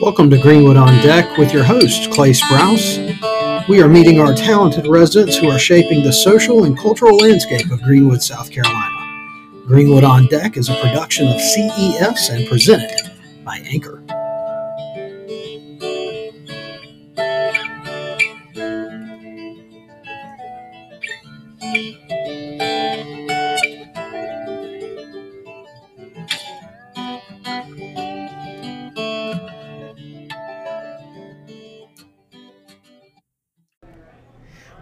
Welcome 0.00 0.30
to 0.30 0.38
Greenwood 0.40 0.76
on 0.76 0.94
Deck 1.02 1.36
with 1.36 1.52
your 1.52 1.64
host, 1.64 2.10
Clay 2.10 2.30
Sprouse. 2.30 3.27
We 3.68 3.82
are 3.82 3.88
meeting 3.88 4.18
our 4.18 4.34
talented 4.34 4.86
residents 4.86 5.36
who 5.36 5.50
are 5.50 5.58
shaping 5.58 6.02
the 6.02 6.10
social 6.10 6.64
and 6.64 6.76
cultural 6.78 7.18
landscape 7.18 7.70
of 7.70 7.82
Greenwood, 7.82 8.22
South 8.22 8.50
Carolina. 8.50 9.66
Greenwood 9.66 10.04
on 10.04 10.24
Deck 10.28 10.56
is 10.56 10.70
a 10.70 10.74
production 10.76 11.28
of 11.28 11.38
CES 11.38 12.30
and 12.30 12.48
presented 12.48 13.10
by 13.44 13.58
Anchor. 13.58 13.97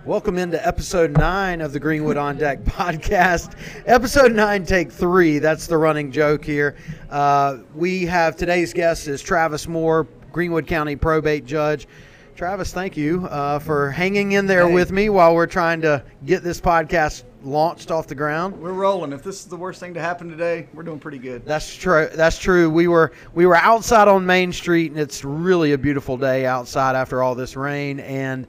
Welcome 0.07 0.39
into 0.39 0.65
episode 0.65 1.11
nine 1.19 1.61
of 1.61 1.73
the 1.73 1.81
Greenwood 1.81 2.17
on 2.17 2.39
Deck 2.39 2.61
podcast. 2.65 3.57
Episode 3.87 4.33
nine, 4.33 4.65
take 4.65 4.93
three. 4.93 5.41
That's 5.41 5.67
the 5.67 5.77
running 5.77 6.13
joke 6.13 6.45
here. 6.45 6.77
Uh, 7.11 7.59
we 7.75 8.07
have 8.07 8.37
today's 8.37 8.73
guest 8.73 9.09
is 9.09 9.21
Travis 9.21 9.67
Moore, 9.67 10.07
Greenwood 10.31 10.69
County 10.69 10.95
probate 10.95 11.45
judge. 11.45 11.89
Travis, 12.37 12.73
thank 12.73 12.97
you 12.97 13.27
uh, 13.27 13.59
for 13.59 13.91
hanging 13.91 14.33
in 14.33 14.47
there 14.47 14.69
Hey. 14.69 14.75
with 14.75 14.93
me 14.93 15.09
while 15.09 15.35
we're 15.35 15.47
trying 15.47 15.81
to 15.81 16.05
get 16.25 16.45
this 16.45 16.61
podcast 16.61 17.25
launched 17.43 17.91
off 17.91 18.07
the 18.07 18.15
ground. 18.15 18.57
We're 18.61 18.73
rolling. 18.73 19.13
If 19.13 19.25
this 19.25 19.41
is 19.41 19.47
the 19.47 19.57
worst 19.57 19.81
thing 19.81 19.93
to 19.95 20.01
happen 20.01 20.29
today, 20.29 20.69
we're 20.73 20.83
doing 20.85 21.01
pretty 21.01 21.19
good. 21.19 21.45
That's 21.45 21.75
true. 21.75 22.09
That's 22.15 22.39
true. 22.39 22.71
We 22.71 22.87
were 22.87 23.11
we 23.35 23.45
were 23.47 23.57
outside 23.57 24.07
on 24.07 24.25
Main 24.25 24.53
Street, 24.53 24.93
and 24.93 25.01
it's 25.01 25.25
really 25.25 25.73
a 25.73 25.79
beautiful 25.79 26.17
day 26.17 26.47
outside 26.47 26.95
after 26.95 27.23
all 27.25 27.35
this 27.35 27.57
rain. 27.57 27.99
And 28.01 28.47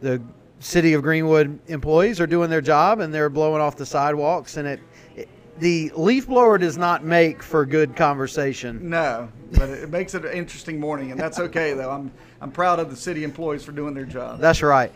the 0.00 0.20
city 0.60 0.92
of 0.92 1.02
Greenwood 1.02 1.58
employees 1.66 2.20
are 2.20 2.26
doing 2.26 2.48
their 2.48 2.60
job, 2.60 3.00
and 3.00 3.12
they're 3.12 3.28
blowing 3.30 3.60
off 3.60 3.76
the 3.76 3.86
sidewalks. 3.86 4.56
And 4.56 4.68
it, 4.68 4.80
it 5.16 5.28
the 5.58 5.90
leaf 5.96 6.28
blower 6.28 6.56
does 6.58 6.78
not 6.78 7.04
make 7.04 7.42
for 7.42 7.66
good 7.66 7.96
conversation. 7.96 8.88
No, 8.88 9.30
but 9.52 9.68
it 9.68 9.90
makes 9.90 10.14
it 10.14 10.24
an 10.24 10.32
interesting 10.32 10.78
morning, 10.78 11.10
and 11.10 11.20
that's 11.20 11.40
okay 11.40 11.74
though. 11.74 11.90
I'm 11.90 12.12
I'm 12.40 12.52
proud 12.52 12.78
of 12.78 12.90
the 12.90 12.96
city 12.96 13.24
employees 13.24 13.64
for 13.64 13.72
doing 13.72 13.94
their 13.94 14.06
job. 14.06 14.38
That's 14.38 14.62
right. 14.62 14.92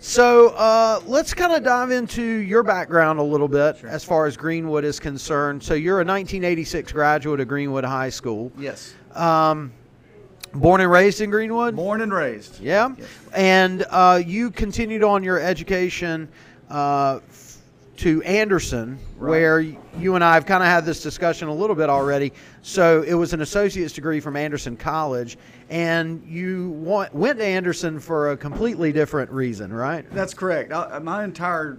So 0.00 0.48
uh, 0.48 1.00
let's 1.06 1.32
kind 1.32 1.52
of 1.52 1.62
dive 1.62 1.92
into 1.92 2.22
your 2.22 2.64
background 2.64 3.20
a 3.20 3.22
little 3.22 3.46
bit 3.46 3.84
as 3.84 4.02
far 4.02 4.26
as 4.26 4.36
Greenwood 4.36 4.84
is 4.84 4.98
concerned. 4.98 5.62
So 5.62 5.74
you're 5.74 5.98
a 5.98 6.04
1986 6.04 6.90
graduate 6.90 7.38
of 7.38 7.46
Greenwood 7.46 7.84
High 7.84 8.10
School. 8.10 8.50
Yes. 8.58 8.94
Um, 9.14 9.72
born 10.54 10.80
and 10.80 10.90
raised 10.90 11.20
in 11.20 11.30
Greenwood. 11.30 11.76
Born 11.76 12.00
and 12.02 12.12
raised. 12.12 12.60
Yeah. 12.60 12.94
Yes. 12.98 13.08
And 13.34 13.84
uh, 13.90 14.22
you 14.24 14.50
continued 14.50 15.02
on 15.02 15.22
your 15.22 15.40
education 15.40 16.28
uh, 16.70 17.20
to 17.98 18.22
Anderson, 18.22 18.98
Right. 19.16 19.30
where 19.30 19.60
you 19.60 20.14
and 20.14 20.24
I 20.24 20.34
have 20.34 20.46
kind 20.46 20.62
of 20.62 20.68
had 20.68 20.84
this 20.84 21.02
discussion 21.02 21.48
a 21.48 21.54
little 21.54 21.76
bit 21.76 21.88
already. 21.90 22.32
So 22.62 23.02
it 23.02 23.14
was 23.14 23.32
an 23.32 23.42
associate's 23.42 23.92
degree 23.92 24.18
from 24.18 24.34
Anderson 24.36 24.76
College, 24.76 25.36
and 25.70 26.22
you 26.26 26.70
wa- 26.70 27.08
went 27.12 27.38
to 27.38 27.44
Anderson 27.44 28.00
for 28.00 28.32
a 28.32 28.36
completely 28.36 28.92
different 28.92 29.30
reason, 29.30 29.72
right? 29.72 30.04
That's 30.12 30.34
correct. 30.34 30.72
I, 30.72 30.98
my 30.98 31.22
entire 31.24 31.78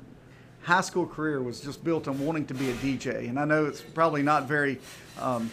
high 0.61 0.81
school 0.81 1.05
career 1.05 1.41
was 1.41 1.59
just 1.59 1.83
built 1.83 2.07
on 2.07 2.17
wanting 2.25 2.45
to 2.45 2.53
be 2.53 2.69
a 2.69 2.73
DJ, 2.75 3.27
and 3.27 3.37
I 3.37 3.43
know 3.45 3.65
it's 3.65 3.81
probably 3.81 4.23
not 4.23 4.47
very 4.47 4.79
um, 5.19 5.51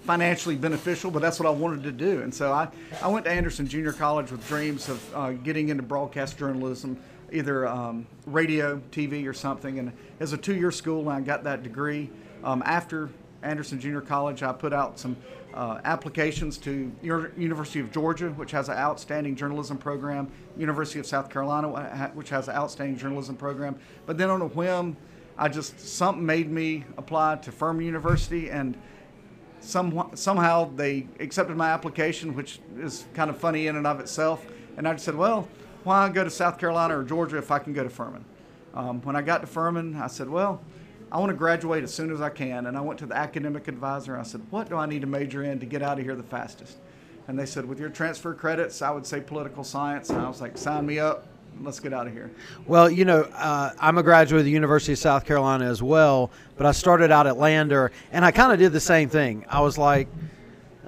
financially 0.00 0.56
beneficial, 0.56 1.10
but 1.10 1.22
that's 1.22 1.38
what 1.38 1.46
I 1.46 1.50
wanted 1.50 1.82
to 1.84 1.92
do. 1.92 2.22
And 2.22 2.34
so 2.34 2.52
I, 2.52 2.68
I 3.00 3.08
went 3.08 3.24
to 3.24 3.30
Anderson 3.30 3.66
Junior 3.66 3.92
College 3.92 4.30
with 4.30 4.46
dreams 4.48 4.88
of 4.88 5.14
uh, 5.14 5.32
getting 5.32 5.68
into 5.68 5.82
broadcast 5.82 6.38
journalism, 6.38 6.96
either 7.32 7.66
um, 7.66 8.06
radio, 8.26 8.80
TV, 8.90 9.26
or 9.26 9.32
something. 9.32 9.78
And 9.78 9.92
as 10.20 10.32
a 10.32 10.36
two-year 10.36 10.70
school, 10.70 11.08
I 11.08 11.20
got 11.20 11.44
that 11.44 11.62
degree. 11.62 12.10
Um, 12.44 12.62
after 12.66 13.08
Anderson 13.42 13.80
Junior 13.80 14.00
College, 14.00 14.42
I 14.42 14.52
put 14.52 14.72
out 14.72 14.98
some 14.98 15.16
uh, 15.54 15.80
applications 15.84 16.58
to 16.58 16.90
University 17.02 17.80
of 17.80 17.92
Georgia, 17.92 18.30
which 18.30 18.50
has 18.52 18.68
an 18.68 18.76
outstanding 18.76 19.36
journalism 19.36 19.76
program, 19.78 20.30
University 20.56 20.98
of 20.98 21.06
South 21.06 21.28
Carolina, 21.28 22.10
which 22.14 22.30
has 22.30 22.48
an 22.48 22.54
outstanding 22.54 22.96
journalism 22.96 23.36
program. 23.36 23.76
But 24.06 24.18
then 24.18 24.30
on 24.30 24.42
a 24.42 24.46
whim, 24.46 24.96
I 25.36 25.48
just 25.48 25.78
something 25.80 26.24
made 26.24 26.50
me 26.50 26.84
apply 26.96 27.36
to 27.36 27.52
Furman 27.52 27.84
University, 27.84 28.50
and 28.50 28.76
some, 29.62 30.10
somehow 30.14 30.70
they 30.74 31.06
accepted 31.20 31.56
my 31.56 31.70
application, 31.70 32.34
which 32.34 32.60
is 32.78 33.04
kind 33.14 33.30
of 33.30 33.38
funny 33.38 33.66
in 33.66 33.76
and 33.76 33.86
of 33.86 34.00
itself. 34.00 34.44
And 34.76 34.86
I 34.86 34.92
just 34.92 35.04
said, 35.04 35.14
well, 35.14 35.48
why 35.84 36.08
go 36.08 36.24
to 36.24 36.30
South 36.30 36.58
Carolina 36.58 36.98
or 36.98 37.04
Georgia 37.04 37.38
if 37.38 37.50
I 37.50 37.58
can 37.58 37.72
go 37.72 37.82
to 37.82 37.90
Furman? 37.90 38.24
Um, 38.74 39.00
when 39.02 39.16
I 39.16 39.22
got 39.22 39.40
to 39.40 39.46
Furman, 39.46 39.96
I 39.96 40.06
said, 40.06 40.28
well, 40.28 40.62
I 41.10 41.18
want 41.18 41.30
to 41.30 41.36
graduate 41.36 41.84
as 41.84 41.92
soon 41.92 42.10
as 42.10 42.20
I 42.20 42.30
can. 42.30 42.66
And 42.66 42.76
I 42.76 42.80
went 42.80 42.98
to 43.00 43.06
the 43.06 43.16
academic 43.16 43.68
advisor. 43.68 44.16
I 44.16 44.22
said, 44.22 44.40
what 44.50 44.68
do 44.68 44.76
I 44.76 44.86
need 44.86 45.02
to 45.02 45.06
major 45.06 45.42
in 45.42 45.60
to 45.60 45.66
get 45.66 45.82
out 45.82 45.98
of 45.98 46.04
here 46.04 46.14
the 46.14 46.22
fastest? 46.22 46.78
And 47.28 47.38
they 47.38 47.46
said, 47.46 47.66
with 47.66 47.78
your 47.78 47.90
transfer 47.90 48.34
credits, 48.34 48.82
I 48.82 48.90
would 48.90 49.06
say 49.06 49.20
political 49.20 49.62
science. 49.62 50.10
And 50.10 50.20
I 50.20 50.28
was 50.28 50.40
like, 50.40 50.56
sign 50.56 50.86
me 50.86 50.98
up. 50.98 51.26
Let's 51.60 51.80
get 51.80 51.92
out 51.92 52.06
of 52.06 52.12
here. 52.12 52.30
Well, 52.66 52.90
you 52.90 53.04
know, 53.04 53.22
uh, 53.34 53.70
I'm 53.78 53.98
a 53.98 54.02
graduate 54.02 54.40
of 54.40 54.44
the 54.44 54.50
University 54.50 54.92
of 54.92 54.98
South 54.98 55.24
Carolina 55.24 55.66
as 55.66 55.82
well, 55.82 56.30
but 56.56 56.66
I 56.66 56.72
started 56.72 57.10
out 57.10 57.26
at 57.26 57.38
Lander, 57.38 57.92
and 58.10 58.24
I 58.24 58.30
kind 58.30 58.52
of 58.52 58.58
did 58.58 58.72
the 58.72 58.80
same 58.80 59.08
thing. 59.08 59.44
I 59.48 59.60
was 59.60 59.78
like, 59.78 60.08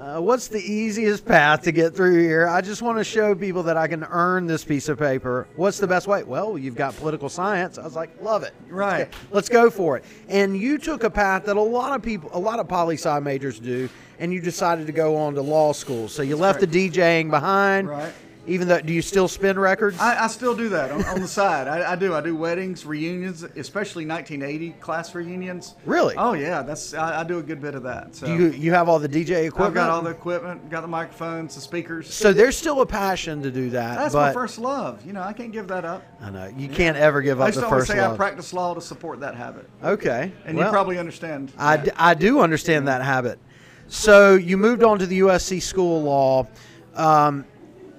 uh, 0.04 0.20
what's 0.20 0.48
the 0.48 0.58
easiest 0.58 1.24
path 1.24 1.62
to 1.62 1.72
get 1.72 1.94
through 1.94 2.20
here? 2.20 2.48
I 2.48 2.60
just 2.60 2.82
want 2.82 2.98
to 2.98 3.04
show 3.04 3.34
people 3.34 3.62
that 3.62 3.76
I 3.76 3.86
can 3.86 4.04
earn 4.04 4.47
this 4.47 4.64
piece 4.64 4.88
of 4.88 4.98
paper. 4.98 5.47
What's 5.56 5.78
the 5.78 5.86
best 5.86 6.06
way? 6.06 6.24
Well, 6.24 6.58
you've 6.58 6.74
got 6.74 6.97
political 6.97 7.28
science. 7.28 7.78
I 7.78 7.84
was 7.84 7.94
like, 7.94 8.10
love 8.20 8.42
it. 8.42 8.53
Right. 8.69 9.08
Let's 9.30 9.48
go 9.48 9.70
for 9.70 9.97
it. 9.97 10.04
And 10.28 10.58
you 10.58 10.78
took 10.78 11.04
a 11.04 11.10
path 11.10 11.47
that 11.47 11.56
a 11.56 11.62
lot 11.62 11.94
of 11.94 12.03
people, 12.03 12.28
a 12.32 12.38
lot 12.38 12.58
of 12.58 12.69
poli 12.69 12.97
sci 12.97 13.19
majors 13.20 13.60
do, 13.60 13.88
and 14.19 14.32
you 14.32 14.41
decided 14.41 14.86
to 14.88 14.92
go 14.92 15.16
on 15.16 15.34
to 15.34 15.42
law 15.42 15.72
school. 15.72 16.08
So 16.08 16.22
you 16.22 16.36
left 16.36 16.60
the 16.60 16.66
DJing 16.66 17.30
behind. 17.30 17.88
Right. 17.88 18.12
Even 18.47 18.69
though, 18.69 18.81
do 18.81 18.93
you 18.93 19.00
still 19.00 19.27
spin 19.27 19.59
records? 19.59 19.99
I, 19.99 20.25
I 20.25 20.27
still 20.27 20.55
do 20.55 20.69
that 20.69 20.91
on, 20.91 21.05
on 21.06 21.21
the 21.21 21.28
side. 21.28 21.66
I, 21.66 21.93
I 21.93 21.97
do. 21.97 22.15
I 22.15 22.21
do 22.21 22.37
weddings, 22.37 22.84
reunions, 22.84 23.43
especially 23.43 24.05
1980 24.05 24.71
class 24.81 25.15
reunions. 25.15 25.75
Really? 25.87 26.15
Oh 26.16 26.34
yeah, 26.34 26.62
that's 26.62 26.93
I, 26.93 27.21
I 27.21 27.25
do 27.25 27.38
a 27.38 27.43
good 27.43 27.60
bit 27.60 27.75
of 27.75 27.83
that. 27.84 28.15
So 28.15 28.27
you 28.27 28.50
you 28.50 28.72
have 28.72 28.88
all 28.88 28.99
the 28.99 29.09
DJ 29.09 29.47
equipment? 29.47 29.69
I've 29.69 29.75
got 29.75 29.91
all 29.91 30.03
the 30.03 30.10
equipment, 30.10 30.69
got 30.69 30.83
the 30.83 30.88
microphones, 30.88 31.54
the 31.54 31.60
speakers. 31.60 32.12
So 32.12 32.33
there's 32.33 32.56
still 32.56 32.83
a 32.83 32.87
passion 32.87 33.43
to 33.43 33.50
do 33.50 33.71
that. 33.71 33.97
That's 33.97 34.15
my 34.15 34.33
first 34.33 34.59
love. 34.59 35.04
You 35.06 35.15
know, 35.15 35.22
I 35.22 35.33
can't 35.33 35.53
give 35.53 35.69
that 35.69 35.84
up. 35.84 36.04
I 36.21 36.31
know 36.31 36.53
you 36.56 36.69
can't 36.69 36.97
ever 36.97 37.22
give 37.22 37.41
up. 37.41 37.47
I 37.47 37.50
just 37.50 37.60
the 37.60 37.66
always 37.66 37.87
say 37.87 38.04
I 38.04 38.15
practice 38.15 38.53
law 38.53 38.75
to 38.75 38.81
support 38.81 39.21
that 39.21 39.34
habit, 39.34 39.69
okay, 39.83 40.33
and 40.44 40.56
well, 40.56 40.66
you 40.66 40.72
probably 40.72 40.99
understand. 40.99 41.53
I, 41.56 41.78
that. 41.78 42.19
do 42.19 42.41
understand 42.41 42.88
that 42.88 43.03
habit. 43.03 43.38
So 43.88 44.34
you 44.34 44.56
moved 44.56 44.83
on 44.83 44.99
to 44.99 45.06
the 45.06 45.21
USC 45.21 45.62
School 45.62 45.99
of 45.99 46.04
Law. 46.04 46.47
Um, 46.94 47.44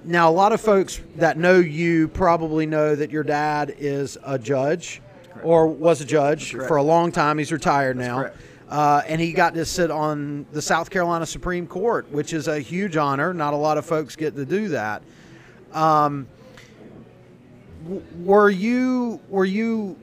now, 0.06 0.30
a 0.30 0.32
lot 0.32 0.52
of 0.52 0.60
folks 0.60 1.00
that 1.16 1.36
know 1.36 1.58
you 1.58 2.08
probably 2.08 2.64
know 2.64 2.94
that 2.94 3.10
your 3.10 3.24
dad 3.24 3.74
is 3.78 4.16
a 4.24 4.38
judge 4.38 5.02
or 5.42 5.66
was 5.66 6.00
a 6.00 6.04
judge 6.04 6.52
correct. 6.52 6.68
for 6.68 6.76
a 6.76 6.82
long 6.82 7.10
time. 7.10 7.38
He's 7.38 7.50
retired 7.50 7.96
now. 7.96 8.30
Uh, 8.68 9.02
and 9.06 9.20
he 9.20 9.32
got 9.32 9.54
to 9.54 9.64
sit 9.64 9.90
on 9.90 10.46
the 10.52 10.62
South 10.62 10.90
Carolina 10.90 11.26
Supreme 11.26 11.66
Court, 11.66 12.10
which 12.10 12.32
is 12.32 12.48
a 12.48 12.58
huge 12.60 12.96
honor. 12.96 13.34
Not 13.34 13.52
a 13.52 13.56
lot 13.56 13.78
of 13.78 13.86
folks 13.86 14.16
get 14.16 14.34
to 14.36 14.44
do 14.44 14.68
that. 14.68 15.02
Um, 15.72 16.26
were 18.20 18.50
you 18.50 19.20
were 19.28 19.44
you 19.44 19.96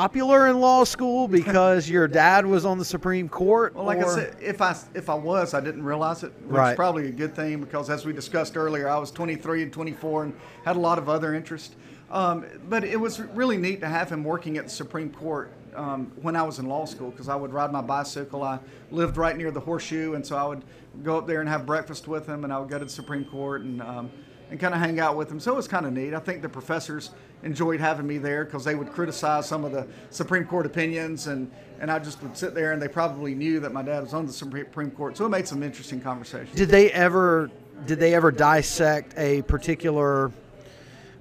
popular 0.00 0.46
in 0.46 0.60
law 0.60 0.84
school 0.84 1.26
because 1.26 1.90
your 1.90 2.06
dad 2.06 2.46
was 2.46 2.64
on 2.64 2.78
the 2.78 2.84
Supreme 2.84 3.28
Court? 3.28 3.74
Well, 3.74 3.84
like 3.84 3.98
or- 3.98 4.06
I 4.06 4.14
said, 4.14 4.36
if 4.40 4.62
I 4.62 4.76
if 4.94 5.10
I 5.10 5.14
was, 5.14 5.52
I 5.52 5.60
didn't 5.60 5.82
realize 5.82 6.22
it, 6.22 6.32
which 6.42 6.56
Right. 6.56 6.70
is 6.70 6.76
probably 6.76 7.08
a 7.08 7.10
good 7.10 7.34
thing 7.34 7.58
because 7.60 7.90
as 7.90 8.06
we 8.06 8.12
discussed 8.12 8.56
earlier, 8.56 8.88
I 8.88 8.98
was 8.98 9.10
23 9.10 9.64
and 9.64 9.72
24 9.72 10.22
and 10.24 10.34
had 10.64 10.76
a 10.76 10.78
lot 10.78 10.98
of 10.98 11.08
other 11.08 11.34
interest. 11.34 11.74
Um, 12.12 12.44
but 12.68 12.84
it 12.84 13.00
was 13.00 13.20
really 13.20 13.56
neat 13.56 13.80
to 13.80 13.88
have 13.88 14.10
him 14.10 14.22
working 14.22 14.58
at 14.58 14.64
the 14.64 14.70
Supreme 14.70 15.10
Court 15.10 15.50
um, 15.74 16.12
when 16.22 16.36
I 16.36 16.42
was 16.42 16.60
in 16.60 16.66
law 16.66 16.84
school 16.84 17.10
because 17.10 17.28
I 17.28 17.34
would 17.34 17.52
ride 17.52 17.72
my 17.72 17.80
bicycle. 17.82 18.44
I 18.44 18.60
lived 18.92 19.16
right 19.16 19.36
near 19.36 19.50
the 19.50 19.60
Horseshoe, 19.60 20.14
and 20.14 20.24
so 20.24 20.36
I 20.36 20.44
would 20.44 20.62
go 21.02 21.18
up 21.18 21.26
there 21.26 21.40
and 21.40 21.48
have 21.48 21.66
breakfast 21.66 22.06
with 22.06 22.26
him, 22.28 22.44
and 22.44 22.52
I 22.52 22.60
would 22.60 22.68
go 22.68 22.78
to 22.78 22.84
the 22.84 22.90
Supreme 22.90 23.24
Court 23.24 23.62
and. 23.62 23.82
Um, 23.82 24.10
and 24.50 24.58
kind 24.58 24.74
of 24.74 24.80
hang 24.80 24.98
out 24.98 25.16
with 25.16 25.28
them. 25.28 25.38
So 25.40 25.52
it 25.52 25.56
was 25.56 25.68
kind 25.68 25.86
of 25.86 25.92
neat. 25.92 26.12
I 26.12 26.18
think 26.18 26.42
the 26.42 26.48
professors 26.48 27.10
enjoyed 27.42 27.80
having 27.80 28.06
me 28.06 28.18
there 28.18 28.44
because 28.44 28.64
they 28.64 28.74
would 28.74 28.92
criticize 28.92 29.46
some 29.46 29.64
of 29.64 29.72
the 29.72 29.86
Supreme 30.10 30.44
Court 30.44 30.66
opinions, 30.66 31.28
and, 31.28 31.50
and 31.78 31.90
I 31.90 31.98
just 31.98 32.22
would 32.22 32.36
sit 32.36 32.54
there, 32.54 32.72
and 32.72 32.82
they 32.82 32.88
probably 32.88 33.34
knew 33.34 33.60
that 33.60 33.72
my 33.72 33.82
dad 33.82 34.02
was 34.02 34.12
on 34.12 34.26
the 34.26 34.32
Supreme 34.32 34.90
Court. 34.90 35.16
So 35.16 35.26
it 35.26 35.28
made 35.28 35.46
some 35.46 35.62
interesting 35.62 36.00
conversations. 36.00 36.54
Did 36.56 36.68
they 36.68 36.90
ever 36.92 37.50
did 37.86 37.98
they 37.98 38.14
ever 38.14 38.30
dissect 38.30 39.14
a 39.16 39.40
particular 39.42 40.30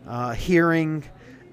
uh, 0.05 0.33
hearing 0.33 1.03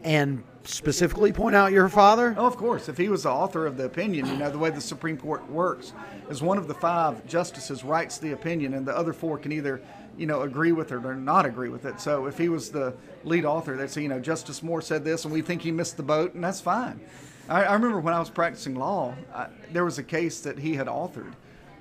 and 0.02 0.43
specifically 0.64 1.32
point 1.32 1.55
out 1.55 1.70
your 1.73 1.88
father? 1.88 2.34
Oh, 2.37 2.46
of 2.46 2.56
course. 2.56 2.88
If 2.88 2.96
he 2.96 3.08
was 3.08 3.23
the 3.23 3.31
author 3.31 3.67
of 3.67 3.76
the 3.76 3.84
opinion, 3.84 4.26
you 4.26 4.37
know, 4.37 4.50
the 4.50 4.58
way 4.58 4.70
the 4.70 4.81
Supreme 4.81 5.17
Court 5.17 5.49
works 5.49 5.93
is 6.28 6.43
one 6.43 6.58
of 6.58 6.67
the 6.67 6.75
five 6.75 7.25
justices 7.26 7.84
writes 7.84 8.19
the 8.19 8.32
opinion, 8.32 8.75
and 8.75 8.87
the 8.87 8.96
other 8.96 9.12
four 9.12 9.38
can 9.38 9.52
either, 9.52 9.81
you 10.16 10.26
know, 10.26 10.42
agree 10.42 10.72
with 10.72 10.92
it 10.92 11.04
or 11.04 11.14
not 11.14 11.46
agree 11.46 11.68
with 11.68 11.84
it. 11.84 12.00
So 12.00 12.26
if 12.26 12.38
he 12.38 12.48
was 12.48 12.70
the 12.70 12.94
lead 13.24 13.44
author, 13.44 13.76
they'd 13.76 13.90
say, 13.90 14.02
you 14.02 14.08
know, 14.08 14.20
Justice 14.20 14.62
Moore 14.62 14.80
said 14.80 15.04
this, 15.04 15.24
and 15.24 15.32
we 15.32 15.42
think 15.42 15.62
he 15.62 15.70
missed 15.70 15.96
the 15.96 16.02
boat, 16.02 16.34
and 16.34 16.42
that's 16.42 16.60
fine. 16.60 17.00
I, 17.48 17.64
I 17.64 17.74
remember 17.74 18.00
when 18.00 18.14
I 18.14 18.18
was 18.18 18.30
practicing 18.30 18.74
law, 18.74 19.14
I, 19.34 19.48
there 19.72 19.84
was 19.84 19.98
a 19.98 20.02
case 20.02 20.40
that 20.40 20.58
he 20.58 20.74
had 20.74 20.86
authored, 20.86 21.32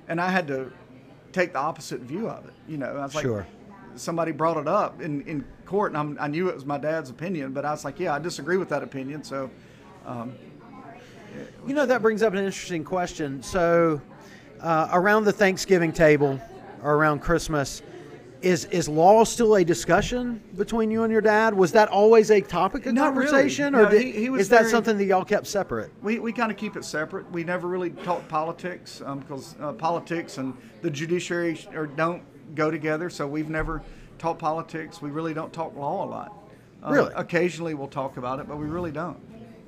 and 0.08 0.20
I 0.20 0.30
had 0.30 0.46
to 0.48 0.70
take 1.32 1.52
the 1.52 1.58
opposite 1.58 2.00
view 2.00 2.28
of 2.28 2.46
it. 2.46 2.54
You 2.68 2.76
know, 2.76 2.96
I 2.96 3.02
was 3.02 3.14
like, 3.14 3.22
sure. 3.22 3.46
somebody 3.94 4.32
brought 4.32 4.56
it 4.56 4.68
up 4.68 5.00
in, 5.00 5.22
in 5.22 5.44
court, 5.64 5.92
and 5.92 5.98
I'm, 5.98 6.18
i 6.20 6.28
knew 6.28 6.48
it 6.48 6.54
was 6.54 6.64
my 6.64 6.78
dad's 6.78 7.10
opinion, 7.10 7.52
but 7.52 7.64
I 7.64 7.70
was 7.70 7.84
like, 7.84 7.98
yeah, 7.98 8.14
I 8.14 8.18
disagree 8.18 8.56
with 8.56 8.68
that 8.68 8.82
opinion. 8.82 9.24
So, 9.24 9.50
um, 10.04 10.34
you 11.66 11.74
know, 11.74 11.86
that 11.86 12.02
brings 12.02 12.22
up 12.22 12.32
an 12.32 12.38
interesting 12.38 12.84
question. 12.84 13.42
So, 13.42 14.00
uh, 14.60 14.88
around 14.92 15.24
the 15.24 15.32
Thanksgiving 15.32 15.92
table 15.92 16.40
or 16.82 16.94
around 16.94 17.20
Christmas, 17.20 17.82
is 18.46 18.64
is 18.66 18.88
law 18.88 19.24
still 19.24 19.56
a 19.56 19.64
discussion 19.64 20.40
between 20.56 20.90
you 20.90 21.02
and 21.02 21.10
your 21.12 21.20
dad? 21.20 21.52
Was 21.52 21.72
that 21.72 21.88
always 21.88 22.30
a 22.30 22.40
topic 22.40 22.86
of 22.86 22.94
Not 22.94 23.06
conversation, 23.14 23.74
really. 23.74 23.86
or 23.86 23.90
did, 23.90 24.02
he- 24.02 24.12
he 24.12 24.30
was 24.30 24.42
is 24.42 24.48
that 24.50 24.60
very- 24.60 24.70
something 24.70 24.96
that 24.98 25.04
y'all 25.04 25.24
kept 25.24 25.46
separate? 25.48 25.90
we, 26.02 26.18
we 26.20 26.32
kind 26.32 26.52
of 26.52 26.56
keep 26.56 26.76
it 26.76 26.84
separate. 26.84 27.28
We 27.32 27.42
never 27.42 27.66
really 27.66 27.90
talk 27.90 28.26
politics 28.28 29.02
because 29.20 29.56
uh, 29.60 29.72
politics 29.72 30.38
and 30.38 30.54
the 30.82 30.90
judiciary 30.90 31.58
or 31.74 31.86
don't 31.88 32.22
go 32.54 32.70
together. 32.70 33.10
So 33.10 33.26
we've 33.26 33.50
never 33.50 33.82
talked 34.18 34.38
politics. 34.38 35.02
We 35.02 35.10
really 35.10 35.34
don't 35.34 35.52
talk 35.52 35.74
law 35.76 36.04
a 36.04 36.08
lot. 36.08 36.32
Uh, 36.84 36.92
Really? 36.92 37.12
Occasionally 37.16 37.74
we'll 37.74 37.88
talk 37.88 38.16
about 38.16 38.38
it, 38.38 38.46
but 38.46 38.58
we 38.58 38.66
really 38.66 38.92
don't. 38.92 39.18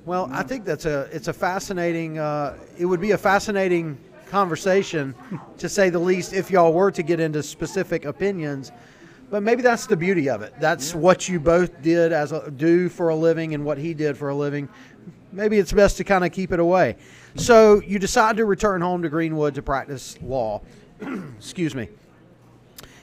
Well, 0.05 0.29
I 0.31 0.43
think 0.43 0.63
that's 0.63 0.85
a 0.85 1.09
it's 1.11 1.27
a 1.27 1.33
fascinating. 1.33 2.17
Uh, 2.17 2.55
it 2.77 2.85
would 2.85 3.01
be 3.01 3.11
a 3.11 3.17
fascinating 3.17 3.97
conversation, 4.29 5.15
to 5.57 5.67
say 5.67 5.89
the 5.89 5.99
least, 5.99 6.33
if 6.33 6.49
y'all 6.51 6.73
were 6.73 6.91
to 6.91 7.03
get 7.03 7.19
into 7.19 7.43
specific 7.43 8.05
opinions. 8.05 8.71
But 9.29 9.43
maybe 9.43 9.61
that's 9.61 9.85
the 9.85 9.97
beauty 9.97 10.29
of 10.29 10.41
it. 10.41 10.53
That's 10.59 10.95
what 10.95 11.29
you 11.29 11.39
both 11.39 11.81
did 11.81 12.11
as 12.11 12.31
a 12.31 12.49
do 12.49 12.89
for 12.89 13.09
a 13.09 13.15
living, 13.15 13.53
and 13.53 13.63
what 13.65 13.77
he 13.77 13.93
did 13.93 14.17
for 14.17 14.29
a 14.29 14.35
living. 14.35 14.69
Maybe 15.31 15.59
it's 15.59 15.71
best 15.71 15.97
to 15.97 16.03
kind 16.03 16.25
of 16.25 16.31
keep 16.31 16.51
it 16.51 16.59
away. 16.59 16.95
So 17.35 17.81
you 17.81 17.99
decide 17.99 18.37
to 18.37 18.45
return 18.45 18.81
home 18.81 19.03
to 19.03 19.09
Greenwood 19.09 19.55
to 19.55 19.61
practice 19.61 20.17
law. 20.21 20.61
Excuse 21.37 21.75
me. 21.75 21.89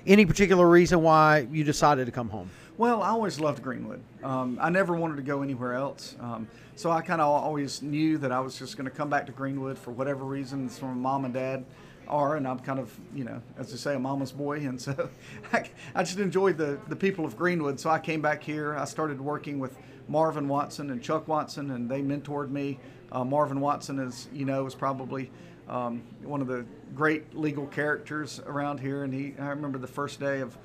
Any 0.06 0.26
particular 0.26 0.68
reason 0.68 1.02
why 1.02 1.46
you 1.50 1.64
decided 1.64 2.06
to 2.06 2.12
come 2.12 2.28
home? 2.28 2.50
Well, 2.78 3.02
I 3.02 3.08
always 3.08 3.40
loved 3.40 3.62
Greenwood. 3.62 4.02
Um, 4.22 4.58
I 4.60 4.68
never 4.68 4.94
wanted 4.94 5.16
to 5.16 5.22
go 5.22 5.40
anywhere 5.40 5.72
else. 5.72 6.14
Um, 6.20 6.46
so 6.74 6.90
I 6.90 7.00
kind 7.00 7.22
of 7.22 7.26
always 7.26 7.80
knew 7.80 8.18
that 8.18 8.30
I 8.30 8.40
was 8.40 8.58
just 8.58 8.76
going 8.76 8.84
to 8.84 8.90
come 8.90 9.08
back 9.08 9.24
to 9.26 9.32
Greenwood 9.32 9.78
for 9.78 9.92
whatever 9.92 10.24
reasons 10.24 10.78
from 10.78 11.00
mom 11.00 11.24
and 11.24 11.32
dad 11.32 11.64
are. 12.06 12.36
And 12.36 12.46
I'm 12.46 12.58
kind 12.58 12.78
of, 12.78 12.94
you 13.14 13.24
know, 13.24 13.40
as 13.56 13.70
they 13.70 13.78
say, 13.78 13.94
a 13.94 13.98
mama's 13.98 14.30
boy. 14.30 14.58
And 14.58 14.78
so 14.78 15.08
I, 15.54 15.70
I 15.94 16.02
just 16.02 16.18
enjoyed 16.18 16.58
the, 16.58 16.78
the 16.88 16.96
people 16.96 17.24
of 17.24 17.34
Greenwood. 17.34 17.80
So 17.80 17.88
I 17.88 17.98
came 17.98 18.20
back 18.20 18.42
here. 18.42 18.76
I 18.76 18.84
started 18.84 19.22
working 19.22 19.58
with 19.58 19.78
Marvin 20.06 20.46
Watson 20.46 20.90
and 20.90 21.02
Chuck 21.02 21.26
Watson, 21.28 21.70
and 21.70 21.90
they 21.90 22.02
mentored 22.02 22.50
me. 22.50 22.78
Uh, 23.10 23.24
Marvin 23.24 23.58
Watson, 23.58 23.98
as 24.00 24.28
you 24.34 24.44
know, 24.44 24.64
was 24.64 24.74
probably 24.74 25.30
um, 25.66 26.02
one 26.22 26.42
of 26.42 26.46
the 26.46 26.66
great 26.94 27.34
legal 27.34 27.66
characters 27.68 28.38
around 28.44 28.80
here. 28.80 29.02
And 29.04 29.14
he, 29.14 29.32
I 29.38 29.46
remember 29.46 29.78
the 29.78 29.86
first 29.86 30.20
day 30.20 30.40
of 30.40 30.58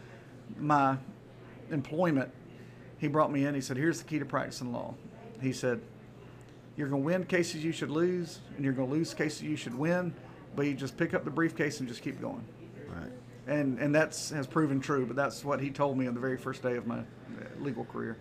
my 0.60 0.98
employment, 1.72 2.32
he 2.98 3.08
brought 3.08 3.32
me 3.32 3.46
in. 3.46 3.56
He 3.56 3.62
said, 3.62 3.78
"Here's 3.78 4.00
the 4.00 4.08
key 4.08 4.20
to 4.20 4.26
practicing 4.26 4.72
law." 4.72 4.94
He 5.42 5.54
said, 5.54 5.82
"You're 6.76 6.88
going 6.88 7.02
to 7.02 7.06
win 7.06 7.26
cases 7.26 7.64
you 7.64 7.72
should 7.72 7.90
lose, 7.90 8.40
and 8.56 8.64
you're 8.64 8.74
going 8.74 8.90
to 8.90 8.94
lose 8.94 9.14
cases 9.14 9.44
you 9.44 9.56
should 9.56 9.76
win, 9.76 10.14
but 10.56 10.66
you 10.66 10.74
just 10.74 10.98
pick 10.98 11.14
up 11.14 11.24
the 11.24 11.32
briefcase 11.32 11.80
and 11.80 11.90
just 11.90 12.02
keep 12.02 12.22
going." 12.22 12.44
Right. 12.88 13.12
And 13.48 13.80
and 13.80 13.94
that's 13.94 14.30
has 14.30 14.48
proven 14.48 14.80
true. 14.80 15.06
But 15.06 15.16
that's 15.16 15.44
what 15.44 15.60
he 15.60 15.72
told 15.72 15.98
me 15.98 16.08
on 16.08 16.14
the 16.14 16.20
very 16.20 16.38
first 16.38 16.62
day 16.62 16.76
of 16.76 16.86
my 16.86 17.00
uh, 17.00 17.04
legal 17.60 17.86
career. 17.86 18.18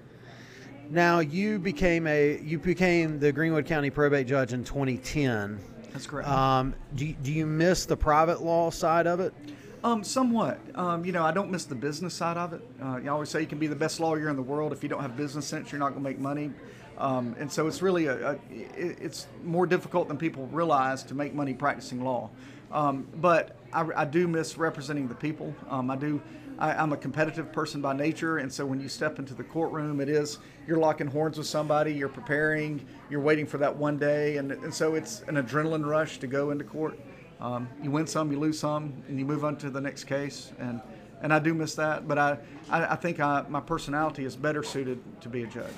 Now 0.89 1.21
you 1.21 1.59
became 1.59 2.07
a 2.07 2.41
you 2.41 2.59
became 2.59 3.21
the 3.21 3.31
Greenwood 3.31 3.67
County 3.67 3.91
probate 3.91 4.27
judge 4.27 4.53
in 4.53 4.65
2010. 4.65 5.61
That's 5.93 6.07
correct. 6.07 6.29
Um, 6.29 6.75
do, 6.95 7.13
do 7.13 7.33
you 7.33 7.47
miss 7.47 7.85
the 7.87 7.97
private 7.97 8.43
law 8.43 8.71
side 8.71 9.07
of 9.07 9.21
it? 9.21 9.35
Um, 9.83 10.05
somewhat. 10.05 10.59
Um, 10.75 11.07
you 11.07 11.13
know, 11.13 11.25
I 11.25 11.33
don't 11.33 11.51
miss 11.51 11.65
the 11.65 11.75
business 11.75 12.13
side 12.13 12.37
of 12.37 12.53
it. 12.53 12.61
Uh, 12.83 12.99
you 13.03 13.11
always 13.11 13.31
say 13.31 13.41
you 13.41 13.47
can 13.47 13.59
be 13.59 13.67
the 13.67 13.75
best 13.77 13.99
lawyer 13.99 14.29
in 14.29 14.37
the 14.37 14.43
world 14.43 14.73
if 14.73 14.83
you 14.83 14.91
don't 14.91 15.01
have 15.01 15.17
business 15.17 15.47
sense, 15.47 15.73
you're 15.73 15.79
not 15.79 15.91
going 15.95 16.03
to 16.05 16.09
make 16.11 16.19
money. 16.19 16.51
Um, 16.99 17.35
and 17.39 17.51
so 17.51 17.67
it's 17.67 17.81
really 17.81 18.05
a, 18.07 18.33
a 18.33 18.35
it- 18.51 18.99
it's 19.01 19.27
more 19.43 19.67
difficult 19.67 20.09
than 20.09 20.19
people 20.19 20.47
realize 20.49 21.03
to 21.05 21.15
make 21.15 21.35
money 21.35 21.55
practicing 21.55 22.05
law. 22.05 22.29
Um, 22.71 23.07
but 23.17 23.57
I, 23.73 23.87
I 23.97 24.05
do 24.05 24.29
miss 24.29 24.59
representing 24.59 25.09
the 25.09 25.15
people. 25.15 25.55
Um, 25.71 25.91
I 25.91 25.97
do. 25.97 26.21
I, 26.59 26.75
I'm 26.75 26.93
a 26.93 26.97
competitive 26.99 27.51
person 27.51 27.81
by 27.81 27.95
nature, 27.95 28.37
and 28.37 28.53
so 28.53 28.67
when 28.67 28.81
you 28.81 28.89
step 28.89 29.19
into 29.19 29.33
the 29.33 29.43
courtroom, 29.45 29.99
it 30.03 30.11
is 30.11 30.39
you're 30.67 30.79
locking 30.79 31.07
horns 31.07 31.39
with 31.39 31.47
somebody, 31.47 31.95
you're 31.95 32.11
preparing, 32.11 32.85
you're 33.09 33.21
waiting 33.23 33.47
for 33.47 33.57
that 33.57 33.75
one 33.75 33.97
day, 33.97 34.37
and, 34.37 34.53
and 34.53 34.73
so 34.75 34.95
it's 34.95 35.23
an 35.23 35.37
adrenaline 35.37 35.87
rush 35.87 36.19
to 36.19 36.27
go 36.27 36.51
into 36.51 36.65
court. 36.65 36.99
Um, 37.41 37.69
you 37.83 37.91
win 37.91 38.07
some, 38.07 38.31
you 38.31 38.39
lose 38.39 38.59
some, 38.59 39.03
and 39.09 39.19
you 39.19 39.25
move 39.25 39.45
on 39.45 39.57
to 39.57 39.71
the 39.71 39.81
next 39.81 40.05
case. 40.05 40.53
And 40.59 40.81
and 41.23 41.35
I 41.35 41.39
do 41.39 41.53
miss 41.53 41.75
that, 41.75 42.09
but 42.09 42.19
I 42.19 42.39
I, 42.69 42.93
I 42.93 42.97
think 42.97 43.21
I, 43.21 43.45
my 43.49 43.61
personality 43.61 44.25
is 44.25 44.37
better 44.37 44.63
suited 44.63 45.01
to 45.23 45.29
be 45.29 45.43
a 45.43 45.47
judge. 45.47 45.75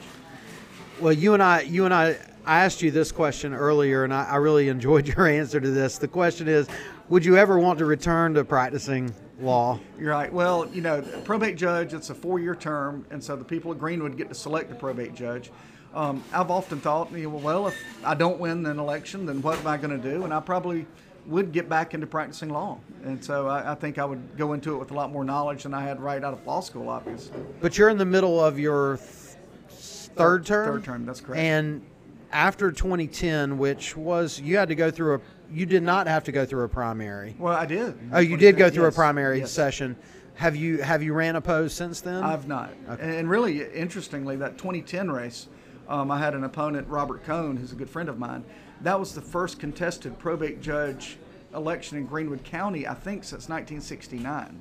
Well, 1.01 1.13
you 1.13 1.35
and 1.35 1.43
I, 1.43 1.63
you 1.63 1.85
and 1.85 1.95
I, 1.95 2.17
I 2.45 2.65
asked 2.65 2.83
you 2.83 2.91
this 2.91 3.11
question 3.11 3.55
earlier, 3.55 4.05
and 4.05 4.13
I, 4.13 4.25
I 4.25 4.37
really 4.37 4.69
enjoyed 4.69 5.09
your 5.17 5.27
answer 5.27 5.61
to 5.61 5.71
this. 5.71 5.99
The 5.99 6.09
question 6.09 6.49
is, 6.49 6.69
would 7.09 7.25
you 7.25 7.37
ever 7.37 7.59
want 7.59 7.79
to 7.79 7.85
return 7.85 8.35
to 8.35 8.45
practicing 8.45 9.13
law? 9.41 9.81
You're 9.99 10.13
right. 10.13 10.33
Well, 10.33 10.69
you 10.73 10.81
know, 10.81 11.03
probate 11.25 11.57
judge, 11.57 11.95
it's 11.95 12.11
a 12.11 12.15
four-year 12.15 12.55
term, 12.55 13.07
and 13.11 13.23
so 13.23 13.37
the 13.37 13.45
people 13.45 13.73
of 13.73 13.79
Greenwood 13.79 14.17
get 14.17 14.29
to 14.29 14.35
select 14.35 14.69
the 14.69 14.75
probate 14.75 15.15
judge. 15.15 15.51
Um, 15.95 16.23
I've 16.33 16.51
often 16.51 16.81
thought, 16.81 17.11
well, 17.13 17.67
if 17.67 17.77
I 18.05 18.15
don't 18.15 18.39
win 18.39 18.65
an 18.65 18.79
election, 18.79 19.27
then 19.27 19.43
what 19.43 19.59
am 19.59 19.67
I 19.67 19.77
going 19.77 20.01
to 20.01 20.11
do? 20.11 20.25
And 20.25 20.33
I 20.33 20.41
probably 20.41 20.87
would 21.27 21.53
get 21.53 21.69
back 21.69 21.95
into 21.95 22.07
practicing 22.07 22.49
law. 22.51 22.79
And 23.05 23.25
so 23.25 23.47
I, 23.47 23.73
I 23.73 23.75
think 23.75 23.99
I 23.99 24.05
would 24.05 24.37
go 24.37 24.53
into 24.53 24.75
it 24.75 24.79
with 24.79 24.91
a 24.91 24.95
lot 24.95 25.13
more 25.13 25.25
knowledge 25.25 25.63
than 25.63 25.75
I 25.75 25.83
had 25.83 26.01
right 26.01 26.23
out 26.23 26.33
of 26.33 26.47
law 26.47 26.61
school, 26.61 26.89
obviously. 26.89 27.41
But 27.61 27.79
you're 27.79 27.89
in 27.89 27.99
the 27.99 28.05
middle 28.05 28.43
of 28.43 28.59
your 28.59 28.97
th- 28.97 29.07
third 29.69 30.45
term. 30.47 30.67
Third 30.67 30.85
term, 30.85 31.07
that's 31.07 31.21
correct. 31.21 31.41
And 31.41 31.83
after 32.33 32.73
2010, 32.73 33.59
which 33.59 33.97
was 33.97 34.41
you 34.41 34.57
had 34.57 34.69
to 34.69 34.75
go 34.75 34.91
through 34.91 35.17
a, 35.17 35.21
you 35.53 35.67
did 35.67 35.83
not 35.83 36.07
have 36.07 36.25
to 36.25 36.33
go 36.33 36.45
through 36.45 36.65
a 36.65 36.69
primary. 36.69 37.37
Well, 37.39 37.55
I 37.57 37.67
did. 37.67 37.95
Oh, 38.13 38.21
you 38.21 38.37
did 38.37 38.57
go 38.57 38.71
through 38.71 38.85
Yes, 38.85 38.95
a 38.95 38.97
primary 38.97 39.39
yes. 39.41 39.53
session. 39.53 39.97
Have 40.35 40.57
you 40.57 40.79
have 40.79 41.03
you 41.03 41.13
ran 41.13 41.37
opposed 41.37 41.77
since 41.77 42.01
then? 42.01 42.23
I've 42.25 42.49
not. 42.49 42.71
And, 42.89 43.01
and 43.01 43.31
really, 43.31 43.63
interestingly, 43.71 44.35
that 44.37 44.57
2010 44.57 45.11
race, 45.11 45.49
um, 45.93 46.11
I 46.11 46.19
had 46.19 46.35
an 46.35 46.45
opponent, 46.45 46.89
Robert 46.89 47.23
Cohn, 47.23 47.57
who's 47.57 47.73
a 47.73 47.75
good 47.75 47.91
friend 47.91 48.09
of 48.09 48.19
mine. 48.19 48.45
That 48.81 48.99
was 48.99 49.15
the 49.15 49.21
first 49.21 49.61
contested 49.61 50.19
probate 50.19 50.63
judge 50.63 51.19
election 51.55 51.99
in 51.99 52.07
Greenwood 52.07 52.43
County, 52.45 52.89
I 52.89 52.95
think, 52.95 53.25
since 53.25 53.49
1969. 53.49 54.59